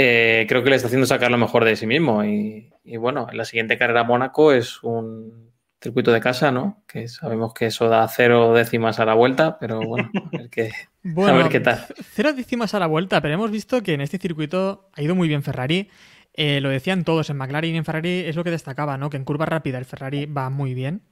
[0.00, 2.24] Eh, creo que le está haciendo sacar lo mejor de sí mismo.
[2.24, 5.50] Y, bueno, en la siguiente carrera Mónaco es un
[5.82, 6.84] circuito de casa, ¿no?
[6.86, 10.70] Que sabemos que eso da cero décimas a la vuelta, pero bueno, a ver qué,
[11.02, 11.84] bueno, qué tal.
[12.12, 15.26] Cero décimas a la vuelta, pero hemos visto que en este circuito ha ido muy
[15.26, 15.90] bien Ferrari.
[16.32, 19.10] Eh, lo decían todos, en McLaren y en Ferrari es lo que destacaba, ¿no?
[19.10, 21.02] Que en curva rápida el Ferrari va muy bien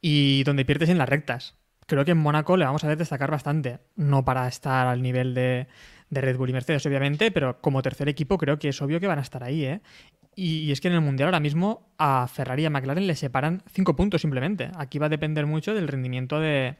[0.00, 1.54] y donde pierdes en las rectas.
[1.86, 5.34] Creo que en Mónaco le vamos a ver destacar bastante, no para estar al nivel
[5.34, 5.68] de,
[6.10, 9.06] de Red Bull y Mercedes, obviamente, pero como tercer equipo creo que es obvio que
[9.06, 9.80] van a estar ahí, ¿eh?
[10.36, 13.62] Y, es que en el Mundial ahora mismo a Ferrari y a McLaren le separan
[13.72, 14.70] cinco puntos simplemente.
[14.76, 16.76] Aquí va a depender mucho del rendimiento de,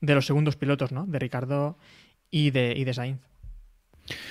[0.00, 1.06] los segundos pilotos, ¿no?
[1.06, 1.78] De Ricardo
[2.30, 3.20] y de, y de Sainz.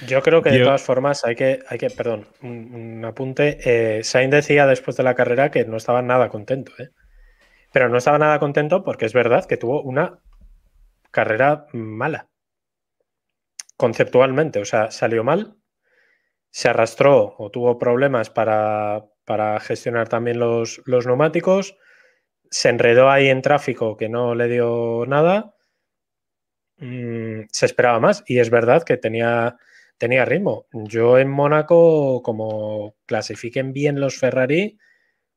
[0.08, 3.60] Yo creo que de todas formas hay que, hay que perdón, un, apunte.
[3.66, 6.90] Eh, Sainz decía después de la carrera que no estaba nada contento, ¿eh?
[7.72, 10.20] Pero no estaba nada contento porque es verdad que tuvo una
[11.12, 12.28] carrera mala.
[13.78, 15.58] Conceptualmente, o sea, salió mal,
[16.52, 21.76] se arrastró o tuvo problemas para, para gestionar también los, los neumáticos,
[22.50, 25.56] se enredó ahí en tráfico que no le dio nada,
[26.78, 29.58] mm, se esperaba más y es verdad que tenía,
[29.98, 30.68] tenía ritmo.
[30.72, 34.78] Yo en Mónaco, como clasifiquen bien los Ferrari,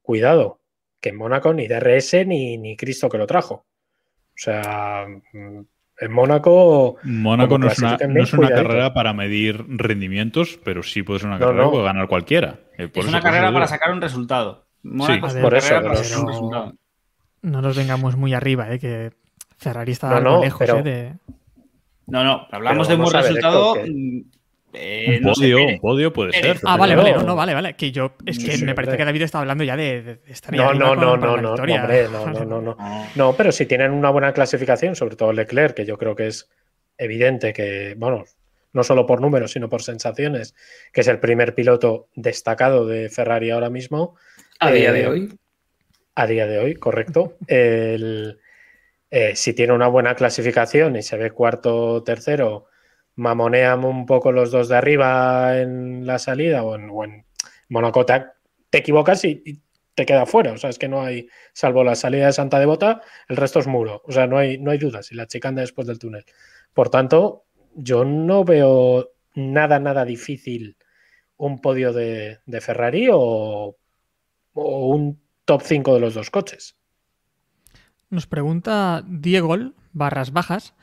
[0.03, 0.61] cuidado,
[1.01, 3.67] que en Mónaco ni DRS ni, ni Cristo que lo trajo.
[4.35, 5.63] O sea, mm,
[6.01, 6.97] en Mónaco.
[7.03, 11.39] Mónaco no es una, no es carrera para medir rendimientos, pero sí puede ser una
[11.39, 11.71] No, carrera no.
[11.71, 12.61] que puede ganar cualquiera.
[12.77, 14.67] Eh, por Es una carrera para sacar un resultado.
[14.83, 16.73] Mónaco es Sí, una por eso, carrera para sacar un no- resultado.
[17.43, 18.79] No nos vengamos muy arriba, ¿eh?
[18.79, 19.13] que
[19.59, 20.83] Ferrari está No, algo no, lejos pero- ¿eh?
[20.83, 21.15] de...
[22.07, 23.75] No, no, hablamos Pero de un buen resultado.
[23.75, 24.23] Que-
[24.75, 26.59] eh, Un no podio, un podio puede Pérez.
[26.59, 26.61] ser.
[26.65, 27.75] Ah, pero vale, vale, no, no, vale, vale.
[27.75, 28.99] Que yo, es Sí, que sí, me parece hombre.
[28.99, 31.53] que David está hablando ya de, de- de estar No, no, no, no, la no,
[31.55, 32.77] hombre, no, no, no, no.
[33.15, 36.49] No, pero si tienen una buena clasificación, sobre todo Leclerc, que yo creo que es
[36.99, 38.25] evidente que, bueno,
[38.73, 40.55] no solo por números, sino por sensaciones,
[40.93, 44.17] que es el primer piloto destacado de Ferrari ahora mismo.
[44.61, 45.29] A día Eh, de hoy.
[46.15, 47.37] A día de hoy, correcto.
[47.47, 48.39] El,
[49.11, 52.67] eh, si tiene una buena clasificación y se ve cuarto o tercero,
[53.19, 57.25] mamonean un poco los dos de arriba en la salida o en,
[57.69, 58.25] Mónaco te,
[58.73, 59.61] equivocas y,
[59.95, 60.53] te queda fuera.
[60.53, 63.67] O sea, es que no hay, salvo la salida de Santa Devota, el resto es
[63.67, 64.03] muro.
[64.07, 65.11] O sea, no hay, no hay dudas.
[65.11, 66.25] Y la chicana después del túnel.
[66.73, 67.45] Por tanto,
[67.75, 70.77] yo no veo nada, nada difícil
[71.37, 73.77] un podio de, de Ferrari o,
[74.53, 76.77] o un top 5 de los dos coches.
[78.11, 79.57] Nos pregunta Diego
[79.93, 80.75] barras bajas,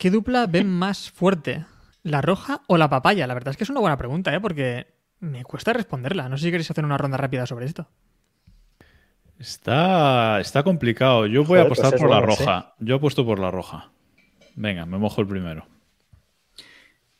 [0.00, 1.66] ¿qué dupla ven más fuerte?
[2.02, 3.26] ¿La roja o la papaya?
[3.26, 4.40] La verdad es que es una buena pregunta, ¿eh?
[4.40, 4.86] porque
[5.20, 6.30] me cuesta responderla.
[6.30, 7.86] No sé si queréis hacer una ronda rápida sobre esto.
[9.38, 11.26] Está, está complicado.
[11.26, 12.44] Yo voy a apostar pues es por la bueno, sí.
[12.44, 12.74] roja.
[12.78, 13.90] Yo apuesto por la roja.
[14.54, 15.66] Venga, me mojo el primero.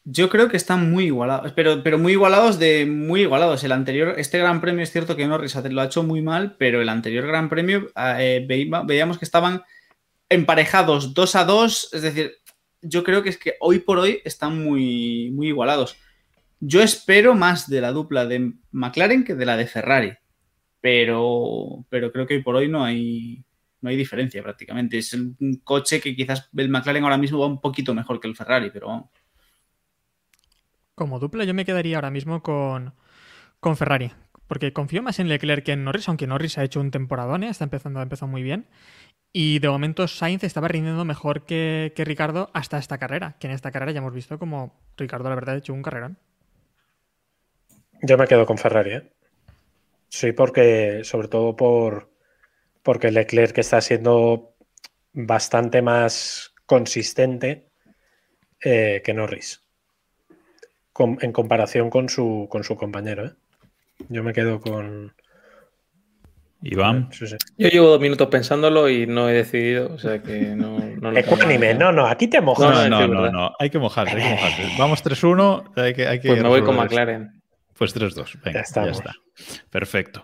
[0.05, 3.63] Yo creo que están muy igualados, pero, pero muy igualados de muy igualados.
[3.65, 6.81] El anterior, este Gran Premio es cierto que Norris lo ha hecho muy mal, pero
[6.81, 9.63] el anterior Gran Premio eh, veía- veíamos que estaban
[10.29, 12.33] emparejados 2 a 2, es decir,
[12.83, 15.97] yo creo que es que hoy por hoy están muy, muy igualados.
[16.61, 20.13] Yo espero más de la dupla de McLaren que de la de Ferrari,
[20.81, 23.45] pero, pero creo que hoy por hoy no hay,
[23.81, 24.99] no hay diferencia prácticamente.
[24.99, 28.37] Es un coche que quizás el McLaren ahora mismo va un poquito mejor que el
[28.37, 29.11] Ferrari, pero.
[30.95, 32.95] Como dupla yo me quedaría ahora mismo con,
[33.59, 34.13] con Ferrari,
[34.47, 37.49] porque confío más en Leclerc que en Norris, aunque Norris ha hecho un temporadón, ¿eh?
[37.49, 38.67] está empezando, ha empezado muy bien.
[39.33, 43.53] Y de momento Sainz estaba rindiendo mejor que, que Ricardo hasta esta carrera, que en
[43.53, 46.19] esta carrera ya hemos visto como Ricardo la verdad ha hecho un carrerón.
[48.03, 49.13] Yo me quedo con Ferrari, ¿eh?
[50.09, 52.11] Sí, porque, sobre todo por
[52.83, 54.55] porque Leclerc está siendo
[55.13, 57.69] bastante más consistente
[58.61, 59.63] eh, que Norris.
[61.21, 63.33] En comparación con su, con su compañero, ¿eh?
[64.09, 65.15] Yo me quedo con.
[66.63, 67.09] Iván.
[67.13, 67.37] Sí, sí.
[67.57, 71.75] Yo llevo dos minutos pensándolo y no he decidido, o sea que no, no Ecuánime,
[71.75, 72.89] no, no, aquí te No, mojas.
[72.89, 73.33] no, no, no, verdad.
[73.33, 73.53] no.
[73.59, 74.63] Hay que mojarse, hay que mojarse.
[74.79, 75.73] Vamos 3-1.
[75.77, 76.77] Hay que, hay que Pues me voy con.
[76.77, 77.41] McLaren.
[77.79, 78.43] Pues 3-2.
[78.45, 79.15] Venga, Ya ya, está.
[79.71, 80.23] Perfecto.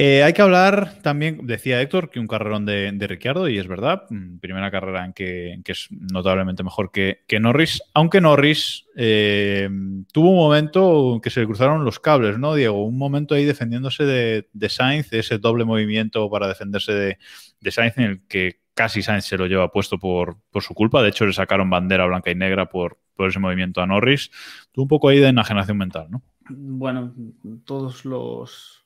[0.00, 3.66] Eh, hay que hablar también, decía Héctor, que un carrerón de, de Ricciardo, y es
[3.66, 9.68] verdad, mm, primera carrera en que, es notablemente mejor que, que Norris, aunque Norris eh,
[10.12, 12.84] tuvo un momento en que se le cruzaron los cables, ¿no, Diego?
[12.84, 17.18] Un momento ahí defendiéndose de, de Sainz, ese doble movimiento para defenderse de,
[17.58, 21.02] de Sainz, en el que casi Sainz se lo lleva puesto por, por su culpa.
[21.02, 24.30] De hecho, le sacaron bandera blanca y negra por, por ese movimiento a Norris.
[24.70, 26.22] Tuvo un poco ahí de enajenación mental, ¿no?
[26.48, 27.12] Bueno,
[27.64, 28.77] todos los.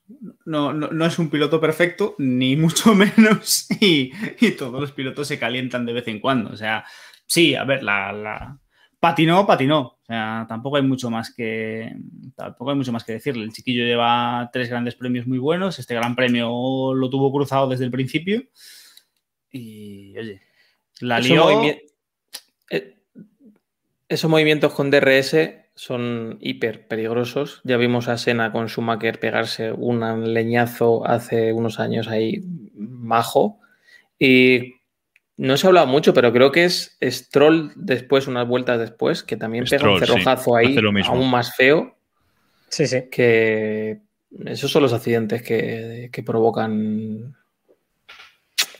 [0.45, 5.27] No, no, no es un piloto perfecto, ni mucho menos, y, y todos los pilotos
[5.27, 6.51] se calientan de vez en cuando.
[6.51, 6.85] O sea,
[7.25, 8.59] sí, a ver, la, la-
[8.99, 9.79] patinó, patinó.
[9.81, 11.91] O sea, tampoco hay mucho más que.
[12.35, 13.43] Tampoco hay mucho más que decirle.
[13.45, 15.79] El chiquillo lleva tres grandes premios muy buenos.
[15.79, 18.43] Este gran premio lo tuvo cruzado desde el principio.
[19.51, 20.41] Y oye,
[20.99, 21.61] la Esos, lió.
[21.61, 22.97] eh,
[24.09, 25.35] esos movimientos con DRS
[25.75, 27.61] son hiper peligrosos.
[27.63, 32.41] Ya vimos a Sena con Schumacher pegarse un leñazo hace unos años ahí
[32.75, 33.59] majo.
[34.19, 34.75] Y
[35.37, 39.35] no se ha hablado mucho, pero creo que es Stroll después, unas vueltas después, que
[39.35, 41.13] también pega un sí, cerrojazo ahí, hace lo mismo.
[41.13, 41.97] aún más feo,
[42.69, 43.03] Sí, sí.
[43.11, 43.99] que
[44.45, 47.35] esos son los accidentes que, que provocan un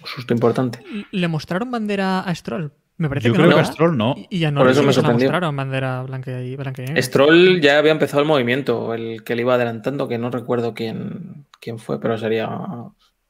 [0.05, 0.79] susto importante.
[1.11, 2.71] ¿Le mostraron bandera a Stroll?
[2.97, 3.55] Me parece Yo que creo no.
[3.55, 3.65] que a.
[3.65, 4.15] Stroll no.
[4.29, 5.27] Y a Por eso sí me sorprendió.
[5.27, 7.01] mostraron bandera blanca y, blanca y.
[7.01, 11.45] Stroll ya había empezado el movimiento, el que le iba adelantando, que no recuerdo quién,
[11.59, 12.49] quién fue, pero sería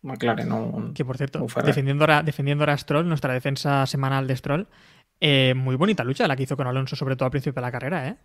[0.01, 0.49] McLaren.
[0.49, 0.91] ¿no?
[0.93, 4.67] Que por cierto, defendiendo ahora, defendiendo ahora a Stroll, nuestra defensa semanal de Stroll,
[5.21, 7.71] Eh, muy bonita lucha la que hizo con Alonso, sobre todo al principio de la
[7.71, 8.17] carrera, ¿eh?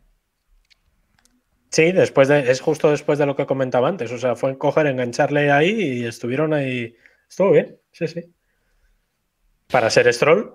[1.71, 4.11] Sí, después de, es justo después de lo que comentaba antes.
[4.11, 5.71] O sea, fue coger, engancharle ahí
[6.01, 6.97] y estuvieron ahí.
[7.29, 8.35] Estuvo bien, sí, sí.
[9.71, 10.55] Para ser Stroll,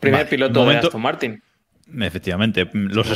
[0.00, 1.42] Primer Vale, piloto momento- de Aston Martin.
[2.00, 3.06] Efectivamente, los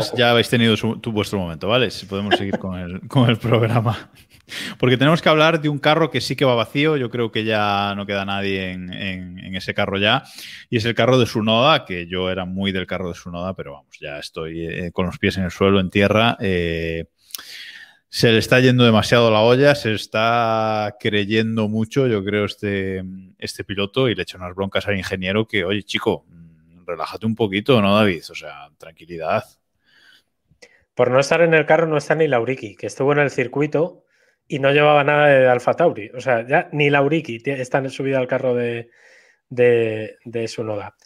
[0.00, 0.16] tampoco.
[0.16, 1.90] ya habéis tenido su- tu, vuestro momento, ¿vale?
[1.90, 4.10] Si podemos seguir con el, con el programa.
[4.78, 7.42] Porque tenemos que hablar de un carro que sí que va vacío, yo creo que
[7.44, 10.22] ya no queda nadie en, en- en ese carro ya,
[10.70, 13.72] y es el carro de Sunoda, que yo era muy del carro de Sunoda, pero
[13.72, 16.36] vamos, ya estoy eh, con los pies en el suelo, en tierra.
[16.40, 17.06] eh,
[18.14, 23.02] se le está yendo demasiado la olla, se está creyendo mucho, yo creo, este,
[23.38, 27.34] este piloto y le echa unas broncas al ingeniero que, oye, chico, mm, relájate un
[27.34, 28.22] poquito, ¿no, David?
[28.30, 29.44] O sea, tranquilidad.
[30.94, 34.04] por no estar en el carro, no está ni Lauriki, que estuvo en el circuito
[34.46, 36.10] y no llevaba nada de Alfa Tauri.
[36.14, 38.90] O sea, ya ni Lauriki está subida al carro de,
[39.48, 40.96] de, de Sunoda.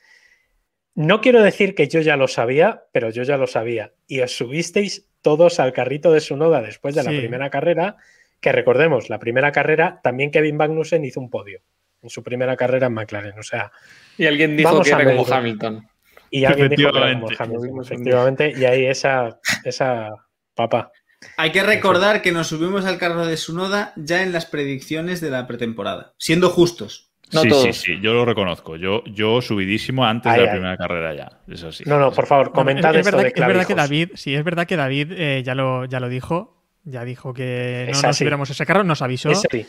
[0.96, 3.92] No quiero decir que yo ya lo sabía, pero yo ya lo sabía.
[4.08, 7.96] Y os subisteis todos al carrito de Sunoda después de la primera carrera,
[8.40, 11.62] que recordemos, la primera carrera también Kevin Magnussen hizo un podio
[12.00, 13.36] en su primera carrera en McLaren.
[13.36, 13.72] O sea,
[14.16, 15.26] Y alguien dijo Vamos que era como.
[15.26, 15.88] Hamilton.
[16.30, 17.42] y alguien dijo que era como Efectivamente.
[17.42, 20.10] Hamilton, efectivamente, y ahí esa, esa
[20.54, 20.92] papa.
[21.36, 25.30] Hay que recordar que nos subimos al carro de Sunoda ya en las predicciones de
[25.30, 27.05] la pretemporada, siendo justos.
[27.32, 27.64] No sí, todos.
[27.64, 28.76] sí, sí, yo lo reconozco.
[28.76, 30.56] Yo, yo subidísimo antes Ay, de la ay.
[30.58, 31.40] primera carrera ya.
[31.52, 31.82] Es así.
[31.86, 33.74] No, no, por favor, No, comentad es, es esto verdad, de que- es verdad que
[33.74, 33.90] clavijos.
[33.90, 36.52] David, sí, es verdad que David eh, ya, lo, ya lo dijo.
[36.88, 38.18] Ya dijo que Es no nos así.
[38.18, 39.28] subiéramos ese carro, nos avisó.
[39.32, 39.66] Ese sí.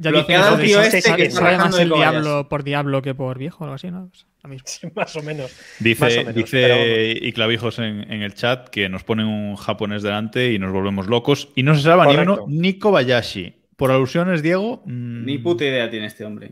[0.00, 2.46] Ya Lo dice que eso el tío este sabe- que está sabe más el diablo
[2.50, 4.08] por diablo que por viejo o algo así, ¿no?
[4.10, 4.64] Pues, lo mismo.
[4.68, 5.50] Sí, más o menos.
[5.50, 9.56] O Dice, menos, dice pero y Clavijos en, en el chat que nos ponen un
[9.56, 11.48] japonés delante y nos volvemos locos.
[11.54, 12.44] Y no se salva ni Correcto.
[12.44, 13.54] uno, ni Kobayashi.
[13.76, 14.82] Por alusiones, Diego.
[14.84, 16.50] mm, Ni puta idea tiene este hombre.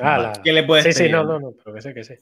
[0.00, 0.32] Ala.
[0.42, 1.12] ¿Qué le puedes Sí, sí, pedir?
[1.12, 2.14] no, no, no, pero que sé, que sí.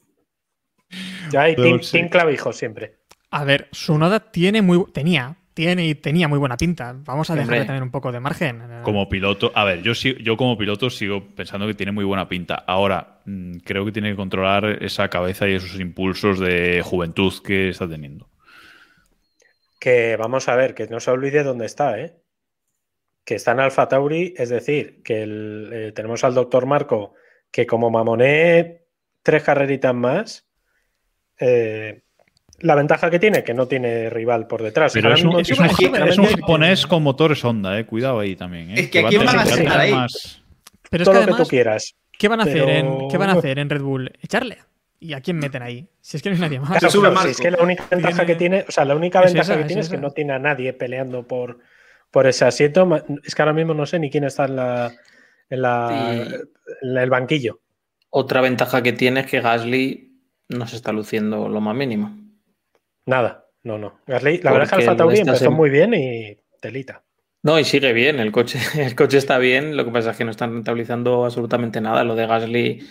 [1.31, 1.91] Ya hay Pero team, sí.
[1.97, 2.97] team clavijo siempre.
[3.29, 6.93] A ver, Sunoda tiene muy tenía, tiene y tenía muy buena pinta.
[7.05, 7.67] Vamos a dejarle Hombre.
[7.67, 8.61] tener un poco de margen.
[8.83, 12.27] Como piloto, a ver, yo, sí- yo como piloto sigo pensando que tiene muy buena
[12.27, 12.55] pinta.
[12.55, 17.69] Ahora, mm, creo que tiene que controlar esa cabeza y esos impulsos de juventud que
[17.69, 18.27] está teniendo.
[19.79, 22.17] Que vamos a ver, que no se olvide dónde está, ¿eh?
[23.23, 27.13] Que está en Alfa Tauri, es decir, que el- eh, tenemos al doctor Marco,
[27.51, 28.81] que como mamoné
[29.23, 30.47] tres carreritas más,
[31.39, 32.01] eh,
[32.59, 34.93] la ventaja que tiene, que no tiene rival por detrás.
[34.93, 37.85] Pero es un, es un- es un japonés con motores Honda, eh.
[37.85, 38.69] Cuidado ahí también.
[38.71, 39.91] Eh, Es que va ¿a quién tener- van a tener ahí?
[39.93, 40.41] más-
[40.89, 41.95] Pero es todo que lo que además, tú quieras.
[42.17, 44.11] ¿qué van a hacer en pero- qué van a hacer en Red Bull?
[44.21, 44.57] Echarle.
[44.99, 45.87] ¿Y a quién meten ahí?
[45.99, 46.69] Si es que no hay nadie más.
[46.77, 49.19] Claro, sube si es que la única ventaja Tiene- que tiene, o sea, la única
[49.21, 50.01] Es ventaja esa, que es tiene es que esa.
[50.03, 51.57] no tiene a nadie peleando por,
[52.11, 52.87] por ese asiento.
[53.23, 54.91] Es que ahora mismo no sé ni quién está en la
[55.51, 56.25] en la
[56.81, 57.59] en el banquillo.
[58.09, 60.11] Otra ventaja que tiene es que Gasly
[60.49, 62.17] no se está luciendo lo más mínimo.
[63.05, 63.99] Nada, no, no.
[64.07, 67.03] Gasly, la verdad es que Alfa Tauri empezó sem- muy bien y telita.
[67.43, 70.25] No, y sigue bien, el coche, el coche está bien, lo que pasa es que
[70.25, 72.03] no están rentabilizando absolutamente nada.
[72.03, 72.87] Lo de Gasly, o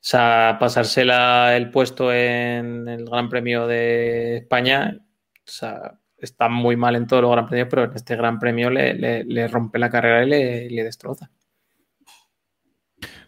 [0.00, 6.76] sea, pasarse la- el puesto en el Gran Premio de España, o sea, está muy
[6.76, 9.78] mal en todos los Gran Premios, pero en este Gran Premio le, le- le rompe
[9.78, 11.30] la carrera y le, le destroza.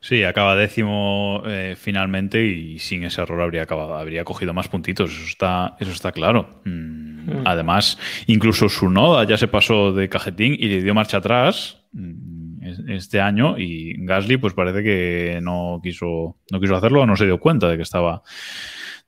[0.04, 5.12] Sí, acaba décimo eh, finalmente y sin ese error habría acabado, habría cogido más puntitos,
[5.12, 6.60] eso está, eso está claro.
[6.64, 7.46] Mm, Mm.
[7.46, 12.64] Además, incluso su noda ya se pasó de cajetín y le dio marcha atrás mm,
[12.64, 17.14] es- este año y Gasly pues parece que no quiso, no quiso hacerlo o no
[17.14, 18.24] se dio cuenta de que estaba,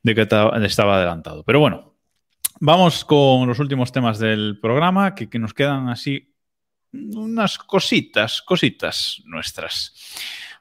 [0.04, 1.42] de que ta- estaba adelantado.
[1.42, 1.96] Pero bueno,
[2.60, 6.32] vamos con los últimos temas del programa que, que nos quedan así
[6.92, 9.92] unas cositas, cositas nuestras.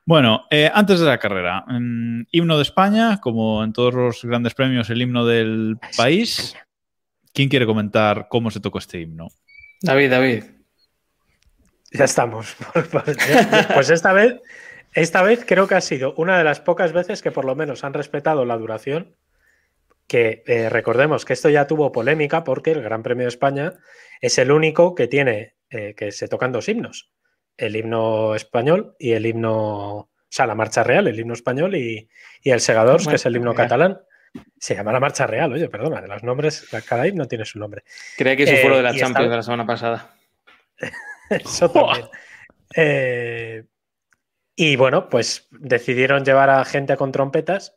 [0.06, 4.54] Bueno, eh, antes de la carrera, mm, himno de España, como en todos los grandes
[4.54, 6.56] premios, el himno del país.
[7.34, 9.30] ¿Quién quiere comentar cómo se tocó este himno?
[9.82, 10.44] David, David,
[11.92, 12.56] Ya estamos.
[13.74, 14.42] Pues esta vez,
[14.94, 17.84] esta vez creo que ha sido una de las pocas veces que por lo menos
[17.84, 19.16] han respetado la duración.
[20.08, 23.74] Que eh, recordemos que esto ya tuvo polémica porque el Gran Premio de España
[24.20, 27.10] es el único que tiene eh, que se tocan dos himnos:
[27.58, 32.10] el himno español y el himno, o sea, la marcha real, el himno español y,
[32.42, 33.68] y el Segadors, que es el himno real.
[33.68, 34.02] catalán.
[34.60, 37.84] Se llama la marcha real, oye, perdona, de los nombres, cada himno tiene su nombre.
[38.18, 40.16] creía que eso Eh, fue lo de la esta- Champions de la semana pasada.
[41.30, 42.08] Eso también.
[42.76, 43.64] Eh,
[44.56, 47.76] y bueno, pues decidieron llevar a gente con trompetas.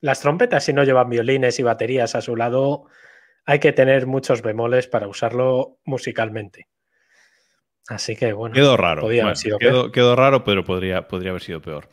[0.00, 2.86] Las trompetas, si no llevan violines y baterías a su lado,
[3.44, 6.68] hay que tener muchos bemoles para usarlo musicalmente.
[7.88, 8.54] Así que bueno.
[8.54, 9.02] Quedó raro.
[9.02, 9.92] podía haber sido quedó, peor.
[9.92, 11.88] quedó raro, pero podría, podría haber sido peor.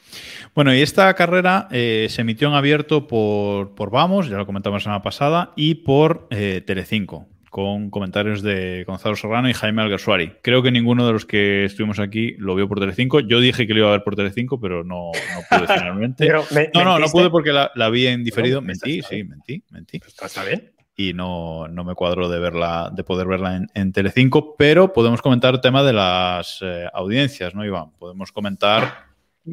[0.54, 4.82] Bueno, y esta carrera eh, se emitió en abierto por, por Vamos, ya lo comentamos
[4.82, 10.34] la semana pasada, y por eh, Telecinco, con comentarios de Gonzalo Serrano y Jaime Alguersuari.
[10.44, 13.20] Creo que ninguno de los que estuvimos aquí lo vio por Telecinco.
[13.22, 16.28] Yo dije que lo iba a ver por Telecinco, pero no, no pude finalmente.
[16.28, 18.62] Pero, ¿me- no, no, no pude porque la, la vi en diferido.
[18.62, 20.72] No, mentí, sí, mentí, mentí Está, está bien.
[21.02, 25.22] Y no, no me cuadro de verla, de poder verla en, en Telecinco, pero podemos
[25.22, 27.92] comentar el tema de las eh, audiencias, ¿no, Iván?
[27.98, 29.06] Podemos comentar,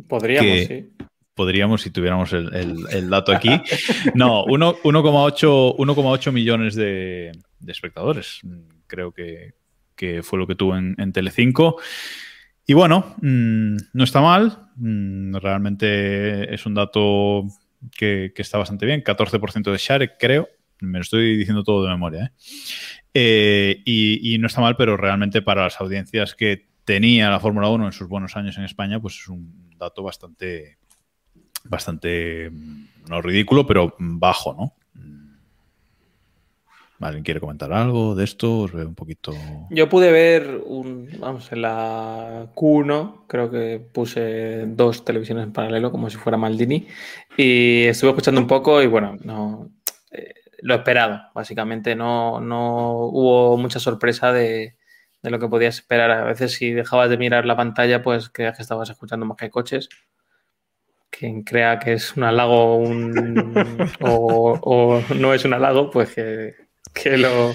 [0.08, 0.66] Podríamos, Que-
[0.98, 1.04] sí.
[1.34, 3.50] podríamos si tuviéramos el, el- el dato aquí.
[4.14, 7.30] No, uno- 1,8 1,8 millones de,
[7.60, 8.40] de espectadores,
[8.88, 9.54] creo que,
[9.94, 11.76] que fue lo que tuvo en, en Telecinco.
[12.66, 17.44] Y bueno, mm, no está mal, mm, realmente es un dato
[17.96, 20.48] que, que está bastante bien, 14% de share, creo,
[20.80, 22.30] me lo estoy diciendo todo de memoria, ¿eh?
[23.18, 27.86] Eh, y, no está mal, pero realmente para las audiencias que tenía la Fórmula 1
[27.86, 30.76] en sus buenos años en España, pues es un dato bastante,
[31.64, 34.74] bastante, mm, no ridículo, pero bajo, ¿no?
[35.02, 35.36] Mm.
[37.00, 38.60] ¿Alguien quiere comentar algo de esto?
[38.60, 39.32] Os veo un poquito...
[39.70, 45.90] Yo pude ver un, vamos, en la Q1, creo que puse dos televisiones en paralelo,
[45.90, 46.86] como si fuera Maldini,
[47.34, 49.70] y estuve escuchando un poco y bueno, no,
[50.10, 54.76] eh, lo esperado, básicamente no, no hubo mucha sorpresa de,
[55.22, 56.10] de lo que podías esperar.
[56.10, 59.50] A veces si dejabas de mirar la pantalla, pues creías que estabas escuchando más que
[59.50, 59.88] coches.
[61.10, 66.54] Quien crea que es un halago un, o, o no es un halago, pues que,
[66.92, 67.52] que lo,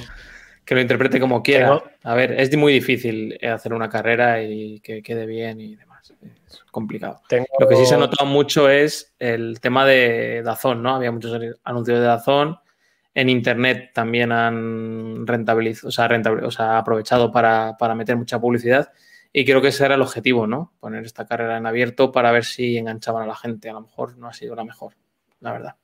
[0.65, 1.67] que lo interprete como quiera.
[2.03, 6.13] A ver, es muy difícil hacer una carrera y que quede bien y demás.
[6.47, 7.21] Es complicado.
[7.29, 10.95] Tengo- Lo que sí se ha notado mucho es el tema de Dazón, ¿no?
[10.95, 12.57] Había muchos anuncios de Dazón.
[13.13, 15.89] En internet también han rentabilizado,
[16.47, 18.91] o sea, aprovechado para, para meter mucha publicidad.
[19.33, 20.73] Y creo que ese era el objetivo, ¿no?
[20.79, 23.69] Poner esta carrera en abierto para ver si enganchaban a la gente.
[23.69, 24.95] A lo mejor no ha sido la mejor,
[25.39, 25.75] la verdad.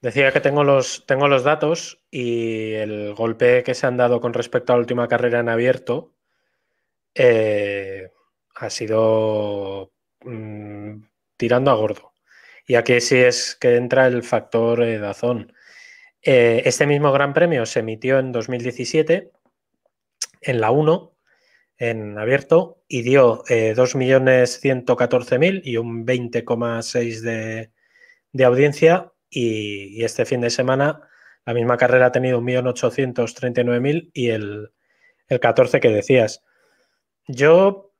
[0.00, 4.32] Decía que tengo los, tengo los datos y el golpe que se han dado con
[4.32, 6.14] respecto a la última carrera en abierto
[7.14, 8.12] eh,
[8.54, 9.92] ha sido
[10.24, 11.02] mm,
[11.36, 12.12] tirando a gordo.
[12.64, 15.52] Y aquí sí es que entra el factor eh, Dazón.
[16.22, 19.30] Eh, este mismo Gran Premio se emitió en 2017
[20.40, 21.12] en la 1,
[21.78, 27.70] en abierto, y dio eh, 2.114.000 y un 20,6 de,
[28.32, 29.12] de audiencia.
[29.30, 31.02] Y, este fin de semana
[31.44, 34.72] la misma carrera ha tenido 1.839.000 y el,
[35.28, 36.42] el 14 que decías.
[37.26, 37.92] Yo,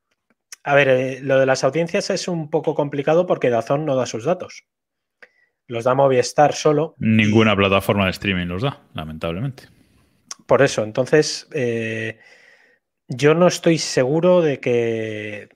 [0.65, 4.07] a ver, eh, lo de las audiencias es un poco complicado porque Dazón no da
[4.07, 4.65] sus datos.
[5.69, 6.95] Los da Movistar solo.
[6.99, 9.65] Ninguna plataforma de streaming los da, lamentablemente.
[10.47, 12.19] Por eso, entonces, eh,
[13.07, 15.51] yo no estoy seguro de que,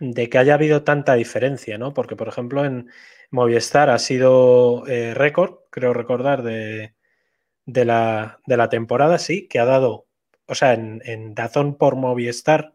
[0.00, 1.94] de que haya habido tanta diferencia, ¿no?
[1.94, 2.90] Porque, por ejemplo, en
[3.30, 6.94] Movistar ha sido eh, récord, creo recordar, de,
[7.64, 10.06] de, la, de la temporada, sí, que ha dado,
[10.46, 12.74] o sea, en, en Dazón por Movistar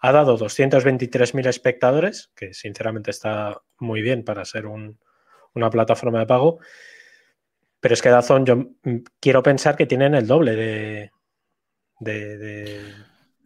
[0.00, 5.00] ha dado 223.000 espectadores, que sinceramente está muy bien para ser un-
[5.58, 6.58] una plataforma de pago.
[7.80, 8.70] Pero es que Dazón, yo
[9.20, 11.10] quiero pensar que tienen el doble de.
[12.00, 12.80] de- de-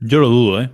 [0.01, 0.71] Yo lo dudo, ¿eh?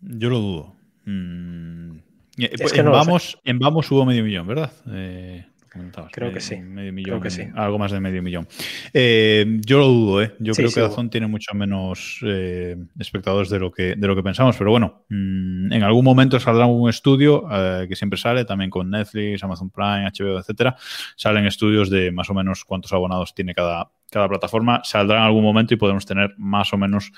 [0.00, 0.74] Yo lo dudo.
[1.04, 1.96] Mm,
[2.38, 4.72] eh, Es que en, no vamos, en Vamos hubo medio millón, ¿verdad?
[4.92, 6.56] Eh, comentabas, Creo que medio- sí.
[6.60, 7.42] Medio millón, Creo que sí.
[7.54, 8.48] algo más de medio millón.
[8.92, 10.34] Eh, yo lo dudo, ¿eh?
[10.38, 10.80] Yo Sí, creo que.
[10.80, 15.04] Dazón tiene mucho menos eh, espectadores de lo, que, de lo que pensamos, pero bueno,
[15.08, 19.70] mm, en algún momento saldrá un estudio eh, que siempre sale, también con Netflix, Amazon
[19.70, 20.76] Prime, HBO, etcétera.
[21.16, 24.80] Salen estudios de más o menos cuántos abonados tiene cada, cada plataforma.
[24.84, 27.12] Saldrá en algún momento y podemos tener más o menos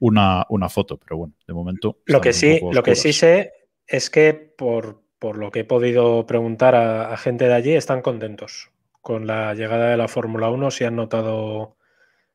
[0.00, 1.98] una, una foto, pero bueno, de momento.
[2.06, 3.52] Lo que sí, lo que sí sé
[3.86, 8.02] es que por, por lo que he podido preguntar a, a gente de allí, están
[8.02, 10.70] contentos con la llegada de la Fórmula 1.
[10.70, 11.76] Si han notado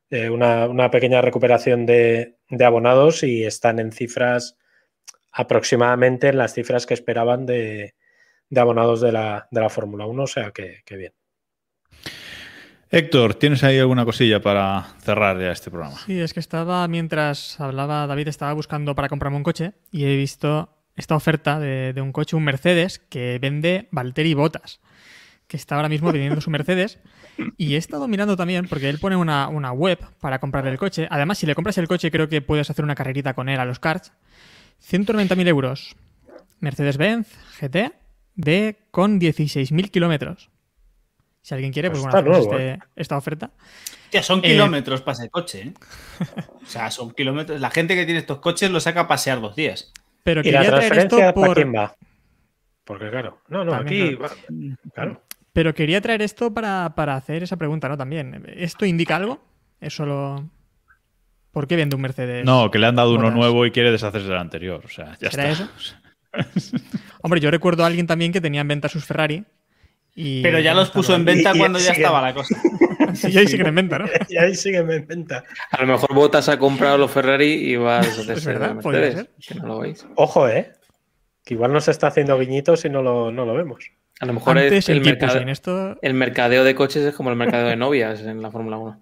[0.09, 4.57] eh, una, una pequeña recuperación de, de abonados y están en cifras
[5.31, 7.95] aproximadamente en las cifras que esperaban de,
[8.49, 10.23] de abonados de la, de la Fórmula 1.
[10.23, 11.13] O sea que, que bien.
[12.89, 15.97] Héctor, ¿tienes ahí alguna cosilla para cerrar ya este programa?
[16.05, 20.15] Sí, es que estaba, mientras hablaba David, estaba buscando para comprarme un coche y he
[20.15, 24.79] visto esta oferta de, de un coche, un Mercedes, que vende Valtteri Botas,
[25.47, 26.99] que está ahora mismo vendiendo su Mercedes.
[27.57, 31.07] Y he estado mirando también, porque él pone una, una web para comprar el coche.
[31.09, 33.65] Además, si le compras el coche, creo que puedes hacer una carrerita con él a
[33.65, 34.13] los karts.
[34.87, 35.95] 190.000 euros.
[36.59, 37.27] Mercedes-Benz
[37.59, 37.91] GT
[38.35, 40.49] de con 16.000 kilómetros.
[41.41, 43.51] Si alguien quiere, pues, Pues bueno, nuevo, este- esta oferta.
[44.05, 45.73] Hostia, son Eh, kilómetros para ese coche, ¿eh?
[46.61, 47.59] O sea, son kilómetros.
[47.59, 49.91] La gente que tiene estos coches lo saca a pasear dos días.
[50.23, 51.95] Pero ¿Y la quería traer esto para quién va?
[52.85, 54.31] Porque claro, no, no, También, aquí va-
[54.93, 55.21] claro.
[55.53, 57.97] Pero quería traer esto para, para hacer esa pregunta, ¿no?
[57.97, 58.43] También.
[58.55, 59.43] ¿Esto indica algo?
[59.79, 60.49] ¿Es solo.
[61.51, 62.43] ¿Por qué vende un Mercedes?
[62.43, 64.81] No, que le han dado uno nuevo y quiere deshacerse del anterior.
[64.83, 65.69] O sea, ya ¿Será está.
[67.21, 69.45] Hombre, yo recuerdo a alguien también que tenía en venta sus Ferrari.
[70.15, 72.55] Y Pero ya los puso en venta Y- y cuando ya estaba la cosa.
[73.15, 74.05] Sí, y ahí siguen en venta, ¿no?
[74.29, 75.43] Y ahí sigue en venta.
[75.71, 79.29] A lo mejor Botas ha comprado los Ferrari y va a deshacerse Es verdad, Mercedes.
[79.47, 80.05] Que no lo veis.
[80.15, 80.73] Ojo, ¿eh?
[81.43, 83.91] Que igual nos está haciendo guiñitos y no lo, no lo vemos.
[84.19, 85.97] A lo mejor Antes es el Pushing, esto.
[86.01, 89.01] el mercadeo de coches es como el mercadeo de novias en la Fórmula 1.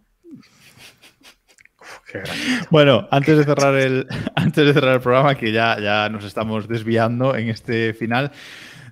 [1.79, 2.43] Uf, qué grande.
[2.69, 6.67] Bueno, antes de cerrar el, antes de cerrar el programa, que ya, ya nos estamos
[6.67, 8.31] desviando en este final,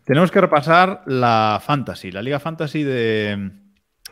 [0.05, 3.51] tenemos que repasar la Fantasy, la Liga Fantasy de,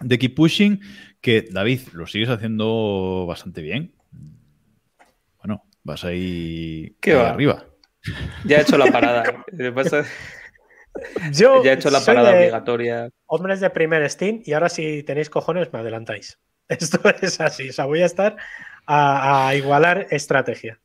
[0.02, 0.82] de Keep Pushing,
[1.22, 3.94] que David, lo sigues haciendo bastante bien.
[5.40, 7.30] Bueno, vas ahí, ¿Qué ahí va?
[7.30, 7.66] arriba.
[8.46, 9.24] Ya he hecho la parada.
[9.76, 10.08] Pasa es-
[11.38, 13.10] Yo ya he hecho la parada de obligatoria.
[13.28, 16.40] hombres de primer Steam y ahora si tenéis cojones me adelantáis.
[16.70, 18.36] Esto es así, o sea, voy a estar
[18.86, 20.80] a, a igualar estrategia.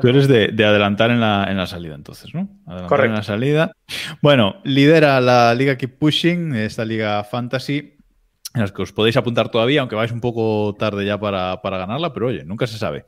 [0.00, 2.48] Tú eres de, de adelantar en la, en la salida, entonces, ¿no?
[2.66, 3.10] Adelantar Correcto.
[3.10, 3.72] en la salida.
[4.22, 7.93] Bueno, lidera la Liga Keep Pushing, esta Liga Fantasy,
[8.54, 11.76] en las que os podéis apuntar todavía, aunque vais un poco tarde ya para, para
[11.78, 13.04] ganarla, pero oye, nunca se sabe.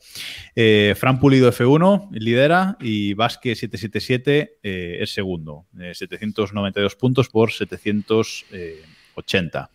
[0.57, 7.53] Eh, Fran Pulido F1 lidera y Vasque 777 eh, es segundo, eh, 792 puntos por
[7.53, 9.70] 780.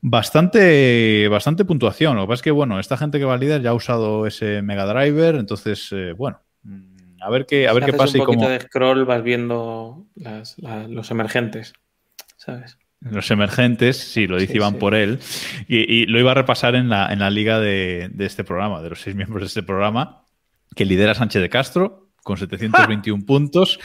[0.00, 2.16] Bastante, bastante puntuación.
[2.16, 4.62] Lo que pasa es que, bueno, esta gente que va líder ya ha usado ese
[4.62, 8.16] Mega Driver, entonces, eh, bueno, mm, a ver qué, a ver Si qué haces pasa
[8.16, 8.50] y un poquito cómo.
[8.52, 10.56] de scroll vas viendo las-
[10.88, 11.72] los emergentes.
[12.36, 12.78] ¿Sabes?
[13.00, 14.78] Los emergentes, sí, lo dice Sí, Iván sí.
[14.80, 15.18] por él.
[15.68, 18.82] Y, y lo iba a repasar en la, en la liga de, de este programa,
[18.82, 20.24] de los seis miembros de este programa,
[20.74, 23.78] que lidera Sánchez de Castro con 721 puntos,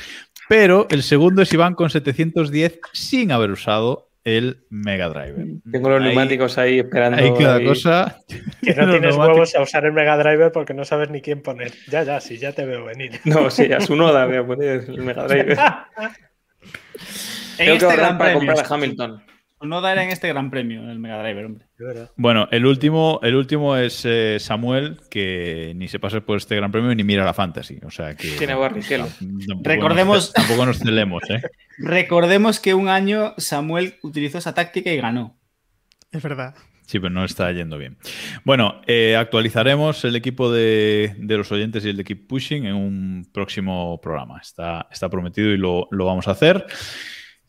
[0.49, 5.45] pero el segundo es Iván con 710 sin haber usado el Mega Driver.
[5.71, 7.17] Tengo los Ahí- neumáticos ahí esperando.
[7.21, 7.65] Ahí queda ahí.
[7.65, 8.17] cosa.
[8.61, 11.71] Que no tienes huevos a usar el Mega Driver porque no sabes ni quién poner.
[11.89, 13.19] Ya, ya, sí, ya te veo venir.
[13.25, 15.55] No, sí, a su noda voy a poner el Mega Drive.
[17.61, 18.53] En Tengo que este ahorrar gran para premio.
[18.53, 19.23] comprar a Hamilton.
[19.63, 21.65] No dar en este gran premio, el Mega Driver, hombre.
[22.15, 26.71] Bueno, el último, el último es eh, Samuel, que ni se pasa por este gran
[26.71, 27.77] premio ni mira la fantasy.
[27.85, 28.29] O sea que.
[28.39, 29.05] Tiene Barrichello.
[29.47, 31.41] tampoco Recordemos- nos- tampoco nos celemos, ¿eh?
[31.77, 35.37] Recordemos que un año Samuel utilizó esa táctica y ganó.
[36.11, 36.55] Es verdad.
[36.87, 37.97] Sí, pero no está yendo bien.
[38.43, 42.73] Bueno, eh, actualizaremos el equipo de, de los oyentes y el de Keep Pushing en
[42.75, 44.39] un próximo programa.
[44.41, 46.65] Está, está prometido y lo, lo vamos a hacer.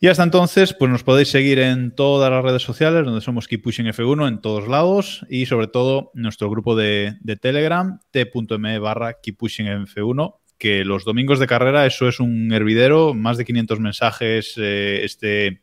[0.03, 3.61] Y hasta entonces, pues nos podéis seguir en todas las redes sociales, donde somos Keep
[3.61, 9.37] Pushing F1 en todos lados y sobre todo nuestro grupo de, Telegram, t.me barra Keep
[9.37, 14.55] Pushing F1, que los domingos de carrera eso es un hervidero, más de 500 mensajes,
[14.57, 15.61] eh, este...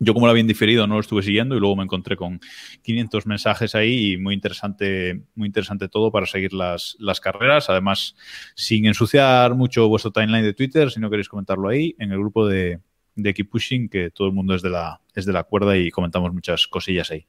[0.00, 2.40] Yo como lo había diferido no lo estuve siguiendo y luego me encontré con
[2.82, 7.68] 500 mensajes ahí y muy interesante, muy interesante todo para seguir las, las carreras.
[7.68, 8.16] Además,
[8.54, 12.46] sin ensuciar mucho vuestro timeline de Twitter, si no queréis comentarlo ahí, en el grupo
[12.46, 12.78] de,
[13.18, 15.90] de Keep Pushing, que todo el mundo es de, la, es de la cuerda y
[15.90, 17.26] comentamos muchas cosillas ahí.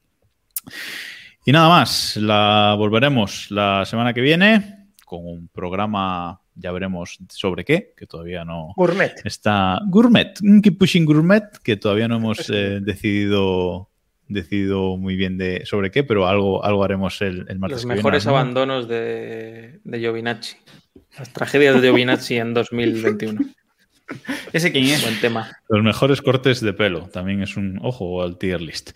[1.46, 7.66] Y nada más, la volveremos la semana que viene con un programa, ya veremos sobre
[7.66, 9.16] qué, que todavía no, Gourmet.
[9.24, 13.90] está Gourmet, un Keep Pushing Gourmet, que todavía no hemos eh, decidido,
[14.28, 17.88] decidido muy bien de sobre qué, pero algo, algo haremos el, el martes Los que
[17.88, 18.32] viene, mejores ¿no?
[18.32, 20.58] abandonos de, de Giovinazzi.
[21.18, 23.42] Las tragedias de Giovinazzi en 2021.
[24.53, 25.01] ¿Ese quién es?
[25.01, 25.49] Buen tema.
[25.70, 28.91] Los mejores cortes de pelo, también es un ojo al tier list.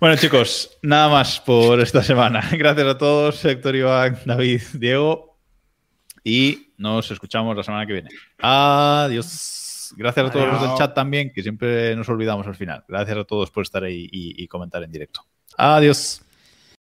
[0.00, 2.48] Bueno, chicos, nada más por esta semana.
[2.52, 5.38] Gracias a todos, Héctor, Iván, David, Diego,
[6.24, 8.10] y nos escuchamos la semana que viene.
[8.38, 9.94] Adiós.
[9.96, 12.84] Gracias a todos los del chat también, que siempre nos olvidamos al final.
[12.86, 15.24] Gracias a todos por estar ahí y, y comentar en directo.
[15.56, 16.22] Adiós.